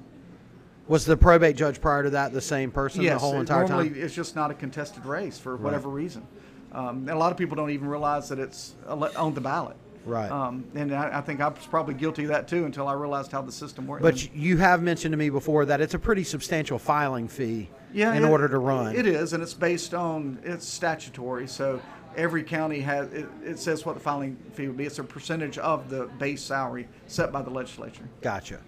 was 0.89 1.05
the 1.05 1.15
probate 1.15 1.55
judge 1.55 1.79
prior 1.79 2.03
to 2.03 2.09
that 2.09 2.33
the 2.33 2.41
same 2.41 2.69
person 2.69 3.01
yes, 3.01 3.13
the 3.13 3.19
whole 3.19 3.39
entire 3.39 3.65
normally 3.65 3.91
time? 3.91 4.01
it's 4.01 4.13
just 4.13 4.35
not 4.35 4.51
a 4.51 4.53
contested 4.53 5.05
race 5.05 5.39
for 5.39 5.55
whatever 5.55 5.87
reason. 5.87 6.27
Um, 6.73 6.97
and 6.99 7.11
a 7.11 7.17
lot 7.17 7.31
of 7.31 7.37
people 7.37 7.55
don't 7.55 7.69
even 7.69 7.87
realize 7.87 8.27
that 8.27 8.37
it's 8.37 8.75
on 8.89 9.33
the 9.33 9.41
ballot. 9.41 9.77
Right. 10.05 10.31
Um, 10.31 10.65
and 10.75 10.93
I, 10.93 11.19
I 11.19 11.21
think 11.21 11.41
I 11.41 11.47
was 11.47 11.65
probably 11.67 11.93
guilty 11.93 12.23
of 12.23 12.29
that 12.29 12.47
too 12.47 12.65
until 12.65 12.87
I 12.87 12.93
realized 12.93 13.31
how 13.31 13.41
the 13.41 13.51
system 13.51 13.87
works. 13.87 14.01
But 14.01 14.33
you 14.35 14.57
have 14.57 14.81
mentioned 14.81 15.13
to 15.13 15.17
me 15.17 15.29
before 15.29 15.65
that 15.65 15.81
it's 15.81 15.93
a 15.93 15.99
pretty 15.99 16.23
substantial 16.23 16.79
filing 16.79 17.27
fee 17.27 17.69
yeah, 17.93 18.13
in 18.13 18.23
it- 18.23 18.29
order 18.29 18.47
to 18.47 18.57
run. 18.57 18.95
It 18.95 19.05
is, 19.05 19.33
and 19.33 19.43
it's 19.43 19.53
based 19.53 19.93
on 19.93 20.39
it's 20.43 20.67
statutory. 20.67 21.47
So 21.47 21.81
every 22.15 22.43
county 22.43 22.79
has 22.81 23.11
it, 23.13 23.27
it 23.43 23.59
says 23.59 23.85
what 23.85 23.95
the 23.95 24.01
filing 24.01 24.37
fee 24.53 24.67
would 24.67 24.77
be. 24.77 24.85
It's 24.85 24.99
a 24.99 25.03
percentage 25.03 25.57
of 25.57 25.89
the 25.89 26.05
base 26.19 26.41
salary 26.41 26.87
set 27.07 27.31
by 27.31 27.41
the 27.41 27.49
legislature. 27.49 28.07
Gotcha. 28.21 28.59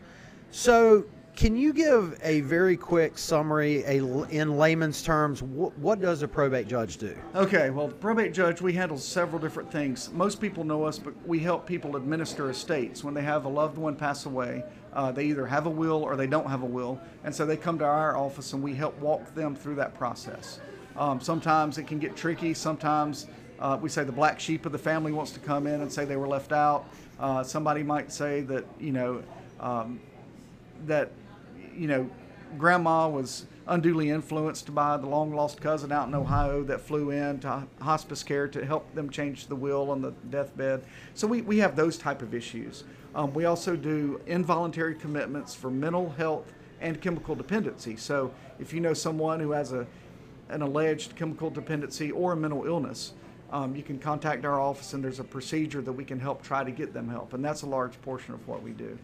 So, 0.51 1.05
can 1.35 1.55
you 1.57 1.73
give 1.73 2.19
a 2.21 2.41
very 2.41 2.77
quick 2.77 3.17
summary, 3.17 3.83
a 3.85 4.03
in 4.25 4.57
layman's 4.57 5.01
terms, 5.01 5.41
what, 5.41 5.77
what 5.79 5.99
does 5.99 6.21
a 6.21 6.27
probate 6.27 6.67
judge 6.67 6.97
do? 6.97 7.17
Okay, 7.33 7.71
well, 7.71 7.87
probate 7.87 8.33
judge, 8.33 8.61
we 8.61 8.73
handle 8.73 8.97
several 8.97 9.41
different 9.41 9.71
things. 9.71 10.11
Most 10.11 10.39
people 10.39 10.63
know 10.63 10.83
us, 10.83 10.99
but 10.99 11.13
we 11.25 11.39
help 11.39 11.65
people 11.65 11.95
administer 11.95 12.49
estates 12.49 13.03
when 13.03 13.13
they 13.13 13.23
have 13.23 13.45
a 13.45 13.49
loved 13.49 13.77
one 13.77 13.95
pass 13.95 14.25
away. 14.25 14.63
Uh, 14.93 15.11
they 15.11 15.25
either 15.25 15.47
have 15.47 15.65
a 15.65 15.69
will 15.69 16.03
or 16.03 16.15
they 16.15 16.27
don't 16.27 16.47
have 16.47 16.61
a 16.61 16.67
will, 16.67 16.99
and 17.23 17.33
so 17.33 17.45
they 17.45 17.57
come 17.57 17.79
to 17.79 17.85
our 17.85 18.15
office 18.15 18.53
and 18.53 18.61
we 18.61 18.75
help 18.75 18.97
walk 18.99 19.33
them 19.33 19.55
through 19.55 19.75
that 19.75 19.95
process. 19.95 20.59
Um, 20.95 21.19
sometimes 21.19 21.79
it 21.79 21.87
can 21.87 21.97
get 21.97 22.15
tricky. 22.15 22.53
Sometimes 22.53 23.25
uh, 23.59 23.79
we 23.81 23.89
say 23.89 24.03
the 24.03 24.11
black 24.11 24.39
sheep 24.39 24.67
of 24.67 24.71
the 24.71 24.77
family 24.77 25.11
wants 25.11 25.31
to 25.31 25.39
come 25.39 25.65
in 25.65 25.81
and 25.81 25.91
say 25.91 26.05
they 26.05 26.15
were 26.15 26.27
left 26.27 26.51
out. 26.51 26.85
Uh, 27.19 27.41
somebody 27.41 27.81
might 27.81 28.11
say 28.11 28.41
that 28.41 28.65
you 28.79 28.91
know 28.91 29.23
um, 29.59 29.99
that 30.85 31.11
you 31.75 31.87
know 31.87 32.09
grandma 32.57 33.07
was 33.07 33.45
unduly 33.67 34.09
influenced 34.09 34.73
by 34.75 34.97
the 34.97 35.07
long 35.07 35.33
lost 35.33 35.61
cousin 35.61 35.91
out 35.91 36.07
in 36.07 36.13
Ohio 36.13 36.63
that 36.63 36.81
flew 36.81 37.11
in 37.11 37.39
to 37.39 37.65
hospice 37.81 38.21
care 38.23 38.47
to 38.47 38.65
help 38.65 38.93
them 38.93 39.09
change 39.09 39.47
the 39.47 39.55
will 39.55 39.89
on 39.89 40.01
the 40.01 40.11
deathbed. 40.29 40.83
So 41.13 41.27
we, 41.27 41.41
we 41.41 41.57
have 41.59 41.75
those 41.75 41.97
type 41.97 42.21
of 42.21 42.33
issues. 42.33 42.83
Um, 43.15 43.33
we 43.33 43.45
also 43.45 43.75
do 43.75 44.19
involuntary 44.27 44.95
commitments 44.95 45.55
for 45.55 45.71
mental 45.71 46.09
health 46.11 46.51
and 46.81 46.99
chemical 46.99 47.35
dependency. 47.35 47.95
So 47.95 48.33
if 48.59 48.73
you 48.73 48.81
know 48.81 48.93
someone 48.93 49.39
who 49.39 49.51
has 49.51 49.71
a 49.71 49.87
an 50.49 50.61
alleged 50.61 51.15
chemical 51.15 51.49
dependency 51.49 52.11
or 52.11 52.33
a 52.33 52.35
mental 52.35 52.65
illness, 52.65 53.13
um, 53.51 53.75
you 53.75 53.83
can 53.83 53.99
contact 53.99 54.45
our 54.45 54.59
office 54.59 54.93
and 54.93 55.03
there's 55.03 55.19
a 55.19 55.23
procedure 55.23 55.81
that 55.81 55.91
we 55.91 56.03
can 56.03 56.19
help 56.19 56.43
try 56.43 56.63
to 56.63 56.71
get 56.71 56.93
them 56.93 57.07
help. 57.07 57.33
And 57.33 57.43
that's 57.43 57.61
a 57.61 57.67
large 57.67 57.99
portion 58.01 58.33
of 58.33 58.47
what 58.47 58.61
we 58.61 58.71
do. 58.71 58.97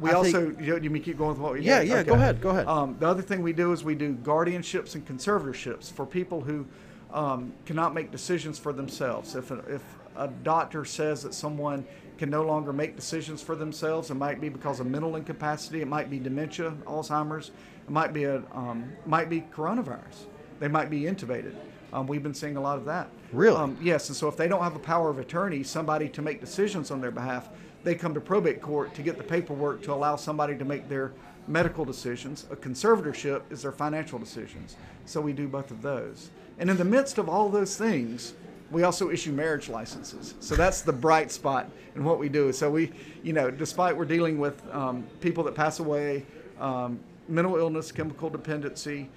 We 0.00 0.10
I 0.10 0.14
also, 0.14 0.46
think- 0.46 0.60
you, 0.60 0.78
you 0.78 0.90
mean 0.90 1.02
keep 1.02 1.18
going 1.18 1.30
with 1.30 1.38
what 1.38 1.52
we 1.54 1.60
Yeah, 1.60 1.80
did? 1.80 1.88
yeah, 1.88 2.02
go 2.02 2.14
ahead, 2.14 2.40
go 2.40 2.50
ahead. 2.50 2.66
Um, 2.66 2.96
the 2.98 3.06
other 3.06 3.22
thing 3.22 3.42
we 3.42 3.52
do 3.52 3.72
is 3.72 3.84
we 3.84 3.94
do 3.94 4.14
guardianships 4.14 4.94
and 4.94 5.06
conservatorships 5.06 5.92
for 5.92 6.06
people 6.06 6.40
who 6.40 6.66
um, 7.12 7.52
cannot 7.66 7.92
make 7.94 8.10
decisions 8.10 8.58
for 8.58 8.72
themselves. 8.72 9.34
If 9.36 9.50
a, 9.50 9.58
if 9.68 9.82
a 10.16 10.28
doctor 10.28 10.84
says 10.84 11.22
that 11.24 11.34
someone 11.34 11.84
can 12.16 12.30
no 12.30 12.42
longer 12.42 12.72
make 12.72 12.96
decisions 12.96 13.42
for 13.42 13.54
themselves, 13.54 14.10
it 14.10 14.14
might 14.14 14.40
be 14.40 14.48
because 14.48 14.80
of 14.80 14.86
mental 14.86 15.16
incapacity, 15.16 15.82
it 15.82 15.88
might 15.88 16.08
be 16.08 16.18
dementia, 16.18 16.72
Alzheimer's, 16.86 17.50
it 17.86 17.90
might 17.90 18.12
be 18.12 18.24
a 18.24 18.42
um, 18.52 18.90
might 19.06 19.28
be 19.28 19.42
coronavirus. 19.54 20.24
They 20.60 20.68
might 20.68 20.88
be 20.88 21.02
intubated. 21.02 21.54
Um, 21.92 22.06
we've 22.06 22.22
been 22.22 22.32
seeing 22.34 22.56
a 22.56 22.60
lot 22.60 22.78
of 22.78 22.84
that. 22.86 23.08
Really? 23.32 23.56
Um, 23.56 23.76
yes, 23.82 24.08
and 24.08 24.16
so 24.16 24.28
if 24.28 24.36
they 24.36 24.48
don't 24.48 24.62
have 24.62 24.76
a 24.76 24.78
power 24.78 25.10
of 25.10 25.18
attorney, 25.18 25.62
somebody 25.62 26.08
to 26.10 26.22
make 26.22 26.40
decisions 26.40 26.90
on 26.90 27.00
their 27.02 27.10
behalf, 27.10 27.50
they 27.84 27.94
come 27.94 28.14
to 28.14 28.20
probate 28.20 28.60
court 28.60 28.94
to 28.94 29.02
get 29.02 29.16
the 29.16 29.24
paperwork 29.24 29.82
to 29.82 29.92
allow 29.92 30.16
somebody 30.16 30.56
to 30.56 30.64
make 30.64 30.88
their 30.88 31.12
medical 31.48 31.84
decisions. 31.84 32.46
A 32.50 32.56
conservatorship 32.56 33.42
is 33.50 33.62
their 33.62 33.72
financial 33.72 34.18
decisions. 34.18 34.76
So 35.06 35.20
we 35.20 35.32
do 35.32 35.48
both 35.48 35.70
of 35.70 35.82
those. 35.82 36.30
And 36.58 36.70
in 36.70 36.76
the 36.76 36.84
midst 36.84 37.18
of 37.18 37.28
all 37.28 37.48
those 37.48 37.76
things, 37.76 38.34
we 38.70 38.84
also 38.84 39.10
issue 39.10 39.32
marriage 39.32 39.68
licenses. 39.68 40.34
So 40.40 40.54
that's 40.54 40.82
the 40.82 40.92
bright 40.92 41.30
spot 41.30 41.68
in 41.94 42.04
what 42.04 42.18
we 42.18 42.28
do. 42.28 42.52
So 42.52 42.70
we, 42.70 42.92
you 43.22 43.32
know, 43.32 43.50
despite 43.50 43.96
we're 43.96 44.04
dealing 44.04 44.38
with 44.38 44.62
um, 44.72 45.04
people 45.20 45.44
that 45.44 45.54
pass 45.54 45.78
away, 45.78 46.24
um, 46.60 46.98
mental 47.28 47.56
illness, 47.56 47.92
chemical 47.92 48.30
dependency, 48.30 49.10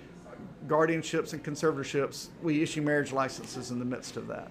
guardianships, 0.68 1.34
and 1.34 1.44
conservatorships, 1.44 2.28
we 2.42 2.62
issue 2.62 2.82
marriage 2.82 3.14
licenses 3.14 3.72
in 3.72 3.80
the 3.80 3.86
midst 3.86 4.18
of 4.18 4.28
that. 4.28 4.50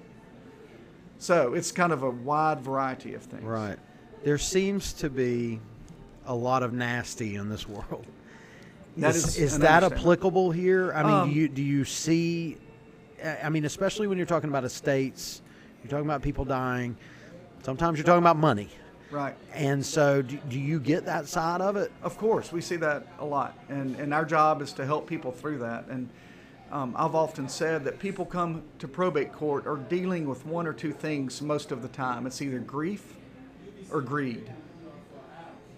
So 1.19 1.55
it's 1.55 1.73
kind 1.73 1.93
of 1.93 2.03
a 2.03 2.11
wide 2.11 2.61
variety 2.61 3.15
of 3.15 3.23
things. 3.23 3.43
Right. 3.43 3.79
There 4.25 4.39
seems 4.39 4.95
to 4.95 5.11
be 5.11 5.61
a 6.27 6.35
lot 6.35 6.63
of 6.63 6.73
nasty 6.73 7.35
in 7.35 7.51
this 7.51 7.69
world. 7.69 8.07
That 8.97 9.15
is, 9.15 9.37
is 9.37 9.53
is 9.55 9.59
that 9.59 9.85
applicable 9.85 10.51
here? 10.51 10.93
I 10.95 11.03
mean, 11.03 11.13
Um, 11.13 11.29
do 11.29 11.35
you 11.37 11.49
do 11.49 11.63
you 11.63 11.85
see? 11.85 12.57
I 13.43 13.49
mean, 13.51 13.65
especially 13.65 14.07
when 14.07 14.17
you're 14.17 14.27
talking 14.27 14.49
about 14.49 14.65
estates, 14.65 15.43
you're 15.83 15.91
talking 15.91 16.07
about 16.07 16.23
people 16.23 16.45
dying. 16.45 16.97
Sometimes 17.63 17.99
you're 17.99 18.07
talking 18.07 18.23
about 18.23 18.37
money, 18.37 18.69
Right. 19.11 19.35
and 19.53 19.85
so 19.85 20.23
do, 20.23 20.39
do 20.49 20.59
you 20.61 20.79
get 20.79 21.05
that 21.07 21.27
side 21.27 21.61
of 21.61 21.77
it? 21.77 21.91
Of 22.03 22.19
course, 22.19 22.53
we 22.53 22.61
see 22.61 22.77
that 22.77 23.07
a 23.19 23.25
lot, 23.25 23.59
and 23.69 23.97
and 23.97 24.15
our 24.15 24.25
job 24.25 24.63
is 24.63 24.73
to 24.75 24.87
help 24.87 25.07
people 25.07 25.33
through 25.33 25.59
that. 25.59 25.87
And 25.89 26.09
um, 26.71 26.95
I've 26.97 27.15
often 27.15 27.49
said 27.49 27.85
that 27.85 27.99
people 27.99 28.25
come 28.25 28.63
to 28.79 28.89
probate 28.89 29.33
court 29.33 29.67
are 29.67 29.77
dealing 29.77 30.29
with 30.29 30.47
one 30.47 30.67
or 30.67 30.73
two 30.73 30.93
things 30.93 31.43
most 31.43 31.73
of 31.73 31.83
the 31.83 31.89
time. 31.89 32.27
It's 32.27 32.41
either 32.41 32.59
grief 32.61 33.17
or 33.91 34.01
greed, 34.01 34.51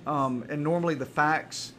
um, 0.07 0.45
and 0.49 0.63
normally 0.63 0.95
the 0.95 1.07
facts 1.07 1.73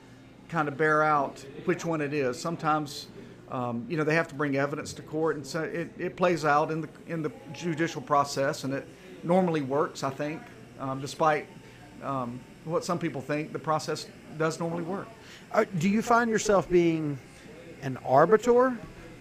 kind 0.50 0.68
of 0.68 0.78
bear 0.78 1.04
out 1.04 1.46
which 1.66 1.86
one 1.86 2.02
it 2.02 2.14
is. 2.14 2.40
Sometimes. 2.40 3.08
Um, 3.50 3.86
you 3.88 3.96
know 3.96 4.04
they 4.04 4.16
have 4.16 4.28
to 4.28 4.36
bring 4.36 4.58
evidence 4.58 4.92
to 4.92 5.02
court, 5.02 5.38
and 5.38 5.48
so 5.48 5.64
it, 5.64 5.90
it 5.98 6.18
plays 6.18 6.44
out 6.44 6.70
in 6.70 6.82
the 6.82 6.90
in 7.08 7.22
the 7.22 7.32
judicial 7.54 8.02
process, 8.02 8.66
and 8.66 8.74
it 8.74 8.86
normally 9.24 9.62
works. 9.62 10.04
I 10.04 10.10
think, 10.10 10.42
um, 10.82 11.00
despite 11.00 11.48
um, 12.04 12.42
what 12.66 12.84
some 12.84 13.00
people 13.00 13.22
think, 13.22 13.54
the 13.54 13.60
process 13.60 14.08
does 14.38 14.60
normally 14.60 14.84
work. 14.84 15.08
Uh, 15.52 15.66
do 15.78 15.90
you 15.90 16.02
find 16.02 16.30
yourself 16.30 16.70
being 16.70 17.18
an 17.82 17.98
arbiter 18.06 18.78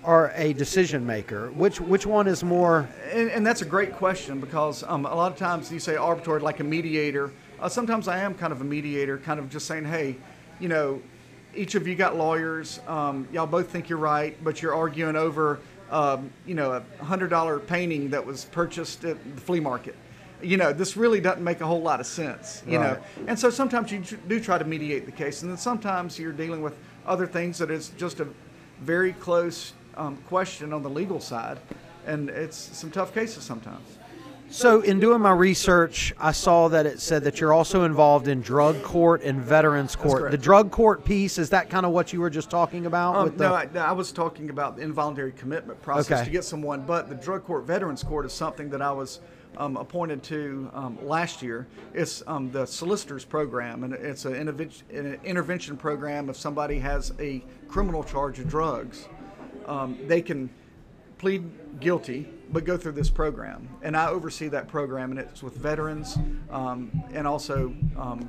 or 0.06 0.32
a 0.36 0.52
decision 0.52 1.04
maker? 1.04 1.50
Which 1.50 1.80
which 1.80 2.06
one 2.06 2.28
is 2.28 2.42
more? 2.42 2.88
And, 3.12 3.28
and 3.30 3.46
that's 3.46 3.60
a 3.60 3.66
great 3.66 3.92
question 3.92 4.40
because 4.40 4.84
um, 4.84 5.04
a 5.04 5.14
lot 5.14 5.32
of 5.32 5.36
times 5.36 5.70
you 5.70 5.80
say 5.80 5.96
arbiter 5.96 6.40
like 6.40 6.60
a 6.60 6.64
mediator. 6.64 7.32
Uh, 7.60 7.68
sometimes 7.68 8.06
I 8.06 8.18
am 8.18 8.34
kind 8.34 8.52
of 8.52 8.60
a 8.60 8.64
mediator, 8.64 9.18
kind 9.18 9.40
of 9.40 9.50
just 9.50 9.66
saying, 9.66 9.84
hey, 9.84 10.16
you 10.60 10.68
know, 10.68 11.02
each 11.54 11.74
of 11.74 11.86
you 11.88 11.96
got 11.96 12.16
lawyers. 12.16 12.80
Um, 12.86 13.26
y'all 13.32 13.46
both 13.46 13.68
think 13.68 13.88
you're 13.88 13.98
right, 13.98 14.36
but 14.44 14.62
you're 14.62 14.74
arguing 14.74 15.16
over, 15.16 15.58
um, 15.90 16.30
you 16.46 16.54
know, 16.54 16.72
a 16.72 17.04
hundred 17.04 17.28
dollar 17.28 17.58
painting 17.58 18.10
that 18.10 18.24
was 18.24 18.44
purchased 18.44 19.04
at 19.04 19.16
the 19.34 19.40
flea 19.40 19.60
market. 19.60 19.96
You 20.40 20.58
know, 20.58 20.72
this 20.72 20.96
really 20.96 21.20
doesn't 21.20 21.42
make 21.42 21.62
a 21.62 21.66
whole 21.66 21.82
lot 21.82 21.98
of 21.98 22.06
sense. 22.06 22.62
You 22.66 22.78
know, 22.78 22.98
and 23.26 23.36
so 23.36 23.50
sometimes 23.50 23.90
you 23.90 24.04
do 24.28 24.38
try 24.38 24.58
to 24.58 24.64
mediate 24.64 25.06
the 25.06 25.12
case, 25.12 25.42
and 25.42 25.50
then 25.50 25.58
sometimes 25.58 26.16
you're 26.16 26.32
dealing 26.32 26.62
with 26.62 26.76
other 27.06 27.26
things 27.26 27.58
that 27.58 27.70
is 27.70 27.88
just 27.96 28.20
a 28.20 28.28
very 28.82 29.12
close 29.14 29.72
um, 29.96 30.16
question 30.28 30.72
on 30.72 30.82
the 30.82 30.90
legal 30.90 31.20
side, 31.20 31.58
and 32.06 32.28
it's 32.30 32.56
some 32.56 32.90
tough 32.90 33.14
cases 33.14 33.44
sometimes. 33.44 33.98
So, 34.48 34.80
in 34.82 35.00
doing 35.00 35.20
my 35.20 35.32
research, 35.32 36.14
I 36.20 36.30
saw 36.30 36.68
that 36.68 36.86
it 36.86 37.00
said 37.00 37.24
that 37.24 37.40
you're 37.40 37.52
also 37.52 37.82
involved 37.82 38.28
in 38.28 38.42
drug 38.42 38.80
court 38.84 39.22
and 39.24 39.40
veterans 39.40 39.96
court. 39.96 40.30
The 40.30 40.38
drug 40.38 40.70
court 40.70 41.04
piece 41.04 41.36
is 41.36 41.50
that 41.50 41.68
kind 41.68 41.84
of 41.84 41.90
what 41.90 42.12
you 42.12 42.20
were 42.20 42.30
just 42.30 42.48
talking 42.48 42.86
about? 42.86 43.16
Um, 43.16 43.36
no, 43.36 43.54
I, 43.54 43.68
no, 43.74 43.80
I 43.80 43.90
was 43.90 44.12
talking 44.12 44.50
about 44.50 44.76
the 44.76 44.82
involuntary 44.82 45.32
commitment 45.32 45.82
process 45.82 46.20
Okay. 46.20 46.24
to 46.26 46.30
get 46.30 46.44
someone, 46.44 46.82
but 46.82 47.08
the 47.08 47.16
drug 47.16 47.44
court, 47.44 47.64
veterans 47.64 48.04
court 48.04 48.24
is 48.24 48.32
something 48.32 48.70
that 48.70 48.80
I 48.80 48.92
was 48.92 49.18
um, 49.56 49.76
appointed 49.76 50.22
to 50.24 50.70
um, 50.74 50.98
last 51.04 51.42
year. 51.42 51.66
It's 51.92 52.22
um, 52.28 52.52
the 52.52 52.66
solicitors 52.66 53.24
program, 53.24 53.82
and 53.82 53.94
it's 53.94 54.26
an 54.26 54.36
intervention 55.24 55.76
program. 55.76 56.30
If 56.30 56.36
somebody 56.36 56.78
has 56.78 57.12
a 57.18 57.42
criminal 57.66 58.04
charge 58.04 58.38
of 58.38 58.48
drugs, 58.48 59.08
um, 59.66 59.98
they 60.06 60.22
can 60.22 60.50
plead 61.18 61.80
guilty 61.80 62.28
but 62.52 62.64
go 62.64 62.76
through 62.76 62.92
this 62.92 63.10
program, 63.10 63.68
and 63.82 63.96
I 63.96 64.08
oversee 64.08 64.48
that 64.48 64.68
program, 64.68 65.10
and 65.10 65.18
it's 65.18 65.42
with 65.42 65.56
veterans 65.56 66.16
um, 66.50 66.90
and 67.12 67.26
also 67.26 67.74
um, 67.98 68.28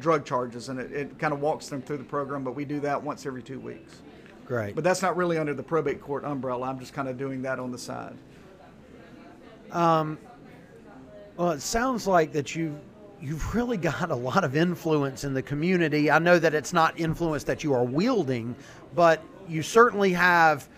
drug 0.00 0.24
charges, 0.24 0.68
and 0.70 0.80
it, 0.80 0.92
it 0.92 1.18
kind 1.18 1.34
of 1.34 1.40
walks 1.40 1.68
them 1.68 1.82
through 1.82 1.98
the 1.98 2.04
program. 2.04 2.42
But 2.42 2.54
we 2.54 2.64
do 2.64 2.80
that 2.80 3.02
once 3.02 3.26
every 3.26 3.42
two 3.42 3.60
weeks. 3.60 3.96
Great. 4.46 4.74
But 4.74 4.82
that's 4.82 5.02
not 5.02 5.16
really 5.16 5.38
under 5.38 5.54
the 5.54 5.62
probate 5.62 6.00
court 6.00 6.24
umbrella. 6.24 6.68
I'm 6.68 6.80
just 6.80 6.94
kind 6.94 7.08
of 7.08 7.18
doing 7.18 7.42
that 7.42 7.58
on 7.58 7.70
the 7.70 7.78
side. 7.78 8.16
Well, 11.36 11.50
it 11.52 11.62
sounds 11.62 12.06
like 12.06 12.32
that 12.32 12.54
you 12.54 12.78
you've 13.22 13.54
really 13.54 13.76
got 13.76 14.10
a 14.10 14.14
lot 14.14 14.42
of 14.42 14.56
influence 14.56 15.22
in 15.22 15.32
the 15.32 15.42
community. 15.42 16.10
I 16.10 16.18
know 16.18 16.38
that 16.38 16.54
it's 16.54 16.72
not 16.72 16.98
influence 16.98 17.44
that 17.44 17.62
you 17.62 17.72
are 17.72 17.84
wielding, 17.84 18.56
but 18.94 19.22
you 19.48 19.62
certainly 19.62 20.12
have 20.12 20.68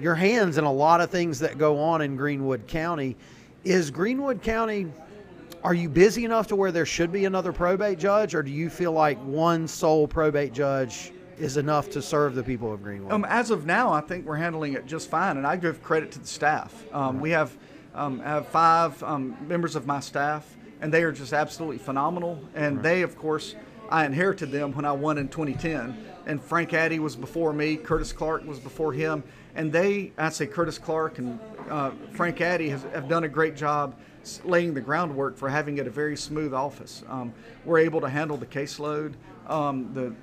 your 0.00 0.14
hands 0.14 0.58
in 0.58 0.64
a 0.64 0.72
lot 0.72 1.00
of 1.00 1.10
things 1.10 1.38
that 1.38 1.58
go 1.58 1.78
on 1.78 2.02
in 2.02 2.16
Greenwood 2.16 2.66
County. 2.66 3.16
Is 3.64 3.90
Greenwood 3.90 4.42
County 4.42 4.92
are 5.64 5.74
you 5.74 5.88
busy 5.88 6.24
enough 6.24 6.46
to 6.48 6.54
where 6.54 6.70
there 6.70 6.86
should 6.86 7.10
be 7.10 7.24
another 7.24 7.52
probate 7.52 7.98
judge 7.98 8.36
or 8.36 8.42
do 8.42 8.52
you 8.52 8.70
feel 8.70 8.92
like 8.92 9.18
one 9.24 9.66
sole 9.66 10.06
probate 10.06 10.52
judge 10.52 11.12
is 11.38 11.56
enough 11.56 11.90
to 11.90 12.00
serve 12.00 12.36
the 12.36 12.42
people 12.42 12.72
of 12.72 12.82
Greenwood? 12.82 13.12
Um, 13.12 13.24
as 13.24 13.50
of 13.50 13.66
now, 13.66 13.92
I 13.92 14.00
think 14.00 14.26
we're 14.26 14.36
handling 14.36 14.74
it 14.74 14.86
just 14.86 15.10
fine, 15.10 15.38
and 15.38 15.46
I 15.46 15.56
give 15.56 15.82
credit 15.82 16.12
to 16.12 16.20
the 16.20 16.26
staff. 16.26 16.84
Um, 16.92 17.20
we 17.20 17.30
have 17.30 17.56
um, 17.96 18.20
have 18.20 18.46
five 18.46 19.02
um, 19.02 19.36
members 19.48 19.74
of 19.74 19.86
my 19.86 20.00
staff, 20.00 20.55
and 20.80 20.92
they 20.92 21.02
are 21.02 21.12
just 21.12 21.32
absolutely 21.32 21.78
phenomenal. 21.78 22.40
And 22.54 22.82
they, 22.82 23.02
of 23.02 23.16
course, 23.16 23.54
I 23.88 24.04
inherited 24.04 24.50
them 24.50 24.72
when 24.72 24.84
I 24.84 24.92
won 24.92 25.18
in 25.18 25.28
2010. 25.28 25.96
And 26.26 26.42
Frank 26.42 26.72
Addy 26.72 26.98
was 26.98 27.14
before 27.14 27.52
me. 27.52 27.76
Curtis 27.76 28.12
Clark 28.12 28.46
was 28.46 28.58
before 28.58 28.92
him. 28.92 29.22
And 29.54 29.72
they, 29.72 30.12
I'd 30.18 30.34
say 30.34 30.46
Curtis 30.46 30.78
Clark 30.78 31.18
and 31.18 31.38
uh, 31.70 31.92
Frank 32.12 32.40
Addy 32.40 32.68
has, 32.70 32.82
have 32.92 33.08
done 33.08 33.24
a 33.24 33.28
great 33.28 33.56
job 33.56 33.98
laying 34.44 34.74
the 34.74 34.80
groundwork 34.80 35.36
for 35.36 35.48
having 35.48 35.78
it 35.78 35.86
a 35.86 35.90
very 35.90 36.16
smooth 36.16 36.52
office. 36.52 37.04
Um, 37.08 37.32
we're 37.64 37.78
able 37.78 38.00
to 38.00 38.08
handle 38.08 38.36
the 38.36 38.46
caseload. 38.46 39.14
Um, 39.46 39.92
the 39.94 40.14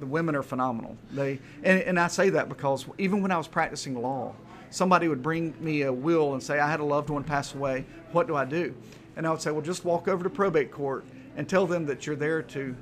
the 0.00 0.06
women 0.06 0.34
are 0.34 0.42
phenomenal. 0.42 0.96
They 1.12 1.38
and, 1.62 1.80
and 1.82 2.00
I 2.00 2.08
say 2.08 2.30
that 2.30 2.48
because 2.48 2.86
even 2.98 3.22
when 3.22 3.30
I 3.30 3.38
was 3.38 3.46
practicing 3.46 4.00
law, 4.00 4.34
somebody 4.70 5.08
would 5.08 5.22
bring 5.22 5.54
me 5.60 5.82
a 5.82 5.92
will 5.92 6.32
and 6.34 6.42
say 6.42 6.58
I 6.58 6.68
had 6.68 6.80
a 6.80 6.84
loved 6.84 7.10
one 7.10 7.24
pass 7.24 7.54
away. 7.54 7.84
What 8.12 8.26
do 8.26 8.34
I 8.34 8.44
do? 8.44 8.74
And 9.16 9.26
I 9.26 9.30
would 9.30 9.40
say, 9.40 9.50
well, 9.50 9.62
just 9.62 9.84
walk 9.84 10.08
over 10.08 10.24
to 10.24 10.30
probate 10.30 10.70
court 10.70 11.04
and 11.36 11.48
tell 11.48 11.66
them 11.66 11.86
that 11.86 12.06
you're 12.06 12.16
there 12.16 12.42
to 12.42 12.74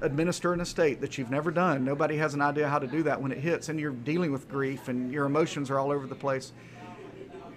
administer 0.00 0.52
an 0.52 0.60
estate 0.60 1.00
that 1.00 1.18
you've 1.18 1.30
never 1.30 1.50
done. 1.50 1.84
Nobody 1.84 2.16
has 2.16 2.34
an 2.34 2.40
idea 2.40 2.68
how 2.68 2.78
to 2.78 2.86
do 2.86 3.02
that 3.04 3.20
when 3.20 3.32
it 3.32 3.38
hits, 3.38 3.68
and 3.68 3.78
you're 3.80 3.92
dealing 3.92 4.32
with 4.32 4.48
grief 4.48 4.88
and 4.88 5.12
your 5.12 5.26
emotions 5.26 5.70
are 5.70 5.78
all 5.78 5.90
over 5.90 6.06
the 6.06 6.14
place. 6.14 6.52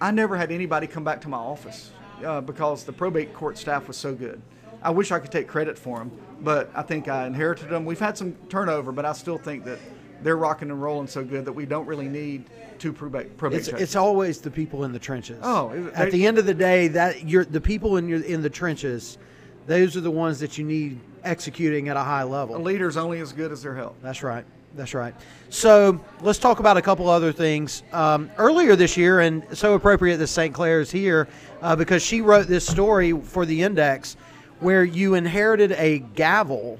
I 0.00 0.10
never 0.10 0.36
had 0.36 0.50
anybody 0.50 0.86
come 0.86 1.04
back 1.04 1.20
to 1.22 1.28
my 1.28 1.36
office 1.36 1.90
uh, 2.24 2.40
because 2.40 2.84
the 2.84 2.92
probate 2.92 3.34
court 3.34 3.58
staff 3.58 3.86
was 3.86 3.96
so 3.96 4.14
good. 4.14 4.40
I 4.82 4.90
wish 4.90 5.12
I 5.12 5.18
could 5.18 5.30
take 5.30 5.46
credit 5.46 5.78
for 5.78 5.98
them, 5.98 6.10
but 6.40 6.70
I 6.74 6.82
think 6.82 7.08
I 7.08 7.26
inherited 7.26 7.68
them. 7.68 7.84
We've 7.84 8.00
had 8.00 8.16
some 8.16 8.32
turnover, 8.48 8.92
but 8.92 9.04
I 9.04 9.12
still 9.12 9.36
think 9.36 9.64
that 9.64 9.78
they're 10.22 10.36
rocking 10.36 10.70
and 10.70 10.82
rolling 10.82 11.06
so 11.06 11.24
good 11.24 11.44
that 11.44 11.52
we 11.52 11.66
don't 11.66 11.86
really 11.86 12.08
need 12.08 12.44
two 12.78 12.92
probate, 12.92 13.36
probate 13.36 13.60
It's, 13.60 13.68
it's 13.68 13.96
always 13.96 14.40
the 14.40 14.50
people 14.50 14.84
in 14.84 14.92
the 14.92 14.98
trenches. 14.98 15.38
Oh, 15.42 15.90
at 15.94 16.06
they- 16.06 16.10
the 16.10 16.26
end 16.26 16.38
of 16.38 16.46
the 16.46 16.54
day, 16.54 16.88
that 16.88 17.28
you're 17.28 17.44
the 17.44 17.60
people 17.60 17.96
in 17.96 18.08
your 18.08 18.22
in 18.22 18.42
the 18.42 18.50
trenches. 18.50 19.18
Those 19.66 19.96
are 19.96 20.00
the 20.00 20.10
ones 20.10 20.40
that 20.40 20.58
you 20.58 20.64
need 20.64 20.98
executing 21.22 21.88
at 21.88 21.96
a 21.96 22.02
high 22.02 22.22
level. 22.22 22.56
a 22.56 22.58
leader's 22.58 22.96
only 22.96 23.20
as 23.20 23.32
good 23.32 23.52
as 23.52 23.62
their 23.62 23.74
help. 23.74 23.96
That's 24.02 24.22
right. 24.22 24.44
That's 24.74 24.94
right. 24.94 25.14
So 25.48 26.00
let's 26.20 26.38
talk 26.38 26.60
about 26.60 26.76
a 26.76 26.82
couple 26.82 27.08
other 27.08 27.32
things. 27.32 27.82
Um, 27.92 28.30
earlier 28.38 28.76
this 28.76 28.96
year, 28.96 29.20
and 29.20 29.44
so 29.56 29.74
appropriate 29.74 30.18
that 30.18 30.28
St. 30.28 30.54
Clair 30.54 30.80
is 30.80 30.90
here 30.90 31.28
uh, 31.60 31.74
because 31.74 32.02
she 32.02 32.20
wrote 32.20 32.46
this 32.46 32.66
story 32.66 33.12
for 33.12 33.44
the 33.44 33.62
Index 33.62 34.16
where 34.60 34.84
you 34.84 35.14
inherited 35.14 35.72
a 35.72 35.98
gavel. 36.14 36.78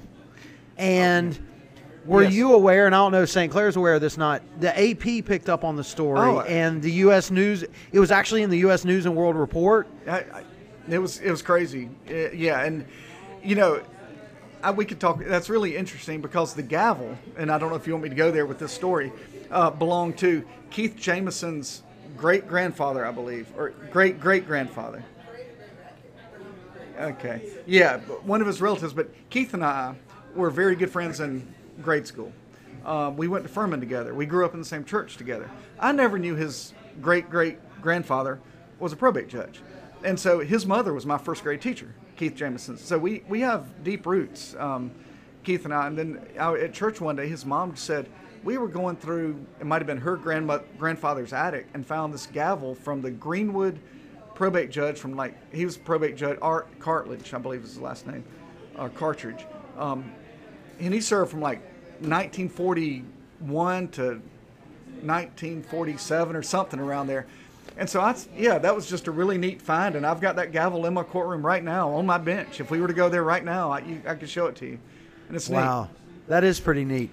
And 0.77 1.37
were 2.05 2.23
Yes. 2.23 2.33
you 2.33 2.53
aware, 2.53 2.85
and 2.87 2.95
I 2.95 2.99
don't 2.99 3.11
know 3.11 3.23
if 3.23 3.29
St. 3.29 3.51
Clair's 3.51 3.75
aware 3.75 3.93
of 3.95 4.01
this 4.01 4.17
not, 4.17 4.41
the 4.59 4.69
AP 4.91 5.21
picked 5.25 5.49
up 5.49 5.63
on 5.63 5.75
the 5.75 5.83
story 5.83 6.19
Oh. 6.19 6.41
and 6.41 6.81
the 6.81 6.91
U.S. 7.05 7.29
News, 7.31 7.63
it 7.91 7.99
was 7.99 8.11
actually 8.11 8.41
in 8.43 8.49
the 8.49 8.57
U.S. 8.59 8.83
News 8.85 9.05
and 9.05 9.15
World 9.15 9.35
Report. 9.35 9.87
I, 10.07 10.11
I, 10.19 10.43
it 10.89 10.97
was 10.97 11.19
it 11.19 11.29
was 11.29 11.41
crazy. 11.41 11.89
Uh, 12.09 12.31
yeah, 12.31 12.63
and 12.63 12.85
you 13.43 13.55
know, 13.55 13.81
I, 14.63 14.71
we 14.71 14.83
could 14.85 14.99
talk. 14.99 15.23
That's 15.23 15.49
really 15.49 15.75
interesting 15.77 16.21
because 16.21 16.53
the 16.55 16.63
gavel, 16.63 17.15
and 17.37 17.51
I 17.51 17.57
don't 17.59 17.69
know 17.69 17.75
if 17.75 17.85
you 17.85 17.93
want 17.93 18.03
me 18.03 18.09
to 18.09 18.15
go 18.15 18.31
there 18.31 18.45
with 18.47 18.57
this 18.57 18.71
story, 18.71 19.11
uh, 19.51 19.69
belonged 19.69 20.17
to 20.19 20.43
Keith 20.71 20.95
Jameson's 20.97 21.83
great 22.17 22.47
grandfather, 22.47 23.05
I 23.05 23.11
believe, 23.11 23.47
or 23.55 23.69
great 23.91 24.19
great 24.19 24.47
grandfather. 24.47 25.03
Okay, 26.99 27.49
yeah, 27.65 27.99
one 28.23 28.41
of 28.41 28.47
his 28.47 28.61
relatives. 28.61 28.93
But 28.93 29.09
Keith 29.29 29.53
and 29.53 29.63
I 29.63 29.95
were 30.35 30.49
very 30.49 30.75
good 30.75 30.91
friends 30.91 31.19
in 31.19 31.47
grade 31.81 32.07
school. 32.07 32.31
Uh, 32.85 33.11
we 33.15 33.27
went 33.27 33.43
to 33.43 33.49
Furman 33.49 33.79
together. 33.79 34.13
We 34.13 34.25
grew 34.25 34.45
up 34.45 34.53
in 34.53 34.59
the 34.59 34.65
same 34.65 34.83
church 34.83 35.17
together. 35.17 35.49
I 35.79 35.91
never 35.91 36.17
knew 36.17 36.35
his 36.35 36.73
great 37.01 37.29
great 37.29 37.57
grandfather 37.81 38.39
was 38.79 38.93
a 38.93 38.95
probate 38.95 39.27
judge, 39.27 39.61
and 40.03 40.19
so 40.19 40.39
his 40.39 40.65
mother 40.65 40.93
was 40.93 41.05
my 41.05 41.17
first 41.17 41.43
grade 41.43 41.61
teacher, 41.61 41.93
Keith 42.17 42.35
Jameson. 42.35 42.77
So 42.77 42.97
we 42.97 43.23
we 43.27 43.41
have 43.41 43.83
deep 43.83 44.05
roots, 44.05 44.55
um, 44.57 44.91
Keith 45.43 45.65
and 45.65 45.73
I. 45.73 45.87
And 45.87 45.97
then 45.97 46.25
I, 46.39 46.53
at 46.55 46.73
church 46.73 46.99
one 46.99 47.15
day, 47.15 47.27
his 47.27 47.45
mom 47.45 47.75
said 47.75 48.09
we 48.43 48.57
were 48.57 48.67
going 48.67 48.95
through. 48.95 49.45
It 49.59 49.65
might 49.65 49.79
have 49.79 49.87
been 49.87 49.99
her 49.99 50.15
grandmother 50.15 50.65
grandfather's 50.79 51.33
attic, 51.33 51.67
and 51.73 51.85
found 51.85 52.13
this 52.13 52.25
gavel 52.25 52.73
from 52.73 53.01
the 53.01 53.11
Greenwood 53.11 53.79
probate 54.33 54.71
judge 54.71 54.97
from 54.97 55.15
like 55.15 55.35
he 55.53 55.65
was 55.65 55.77
probate 55.77 56.15
judge 56.15 56.37
Art 56.41 56.67
Cartledge, 56.79 57.31
I 57.31 57.37
believe 57.37 57.63
is 57.63 57.73
his 57.73 57.79
last 57.79 58.07
name, 58.07 58.23
or 58.75 58.89
Cartridge, 58.89 59.45
um, 59.77 60.11
and 60.85 60.93
he 60.93 61.01
served 61.01 61.31
from 61.31 61.41
like 61.41 61.59
1941 61.99 63.87
to 63.89 64.21
1947 65.03 66.35
or 66.35 66.43
something 66.43 66.79
around 66.79 67.07
there. 67.07 67.27
And 67.77 67.89
so 67.89 68.01
I, 68.01 68.15
yeah, 68.35 68.57
that 68.57 68.75
was 68.75 68.89
just 68.89 69.07
a 69.07 69.11
really 69.11 69.37
neat 69.37 69.61
find, 69.61 69.95
and 69.95 70.05
I've 70.05 70.19
got 70.19 70.35
that 70.35 70.51
gavel 70.51 70.85
in 70.85 70.93
my 70.93 71.03
courtroom 71.03 71.45
right 71.45 71.63
now 71.63 71.89
on 71.91 72.05
my 72.05 72.17
bench. 72.17 72.59
If 72.59 72.69
we 72.69 72.81
were 72.81 72.87
to 72.87 72.93
go 72.93 73.07
there 73.07 73.23
right 73.23 73.43
now, 73.43 73.71
I, 73.71 73.79
you, 73.79 74.01
I 74.05 74.15
could 74.15 74.29
show 74.29 74.47
it 74.47 74.55
to 74.57 74.65
you, 74.65 74.77
and 75.27 75.37
it's 75.37 75.49
neat. 75.49 75.55
Wow. 75.55 75.89
That 76.27 76.43
is 76.43 76.59
pretty 76.59 76.83
neat. 76.83 77.11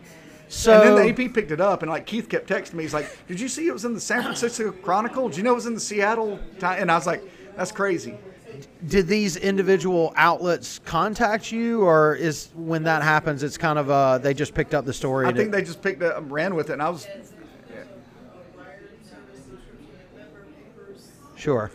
So 0.49 0.73
And 0.73 0.99
then 0.99 1.17
the 1.17 1.25
AP 1.25 1.33
picked 1.35 1.51
it 1.51 1.61
up, 1.61 1.83
and 1.83 1.91
like 1.91 2.07
Keith 2.07 2.29
kept 2.29 2.49
texting 2.49 2.75
me. 2.75 2.83
He's 2.83 2.95
like, 2.95 3.07
"Did 3.29 3.39
you 3.39 3.49
see 3.49 3.67
it 3.67 3.73
was 3.73 3.85
in 3.85 3.95
the 3.95 4.01
San 4.01 4.23
Francisco 4.23 4.73
Chronicle? 4.73 5.29
Did 5.29 5.37
you 5.37 5.43
know 5.43 5.53
it 5.53 5.57
was 5.57 5.67
in 5.67 5.75
the 5.75 5.81
Seattle?" 5.81 6.41
Time? 6.59 6.81
And 6.81 6.91
I 6.91 6.97
was 6.97 7.07
like, 7.07 7.23
"That's 7.57 7.71
crazy." 7.71 8.17
Did 8.87 9.07
these 9.07 9.37
individual 9.37 10.13
outlets 10.17 10.79
contact 10.85 11.51
you, 11.53 11.83
or 11.83 12.15
is 12.15 12.49
when 12.55 12.85
that 12.85 13.03
happens, 13.03 13.43
it's 13.43 13.59
kind 13.59 13.79
of 13.79 13.91
uh, 13.91 14.19
they 14.19 14.35
just 14.35 14.55
picked 14.55 14.75
up 14.75 14.85
the 14.85 14.93
story? 14.93 15.27
I 15.27 15.33
think 15.33 15.49
it- 15.49 15.53
they 15.53 15.63
just 15.63 15.83
picked 15.83 16.03
up, 16.03 16.19
and 16.19 16.31
ran 16.31 16.55
with 16.55 16.71
it, 16.71 16.75
and 16.75 16.83
I 16.83 16.89
was, 16.89 17.07
sure. 21.37 21.71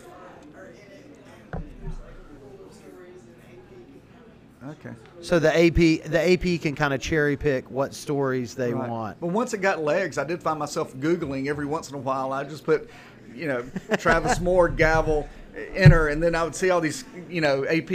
okay. 4.66 4.90
So 5.20 5.38
the 5.38 5.48
AP 5.54 6.04
the 6.10 6.32
AP 6.32 6.60
can 6.60 6.74
kind 6.74 6.92
of 6.94 7.00
cherry 7.00 7.36
pick 7.36 7.70
what 7.70 7.94
stories 7.94 8.54
they 8.54 8.72
Right. 8.74 8.88
want. 8.90 9.20
But 9.20 9.28
once 9.28 9.54
it 9.54 9.58
got 9.58 9.82
legs, 9.82 10.18
I 10.18 10.24
did 10.24 10.42
find 10.42 10.58
myself 10.58 10.94
googling 10.96 11.48
every 11.48 11.66
once 11.66 11.88
in 11.88 11.94
a 11.94 11.98
while. 11.98 12.32
I 12.32 12.44
just 12.44 12.64
put, 12.64 12.88
you 13.34 13.46
know, 13.48 13.64
Travis 13.98 14.40
Moore 14.40 14.68
gavel 14.68 15.28
enter, 15.74 16.08
and 16.08 16.22
then 16.22 16.34
I 16.34 16.42
would 16.44 16.54
see 16.54 16.70
all 16.70 16.80
these, 16.80 17.04
you 17.28 17.40
know, 17.40 17.64
AP 17.66 17.90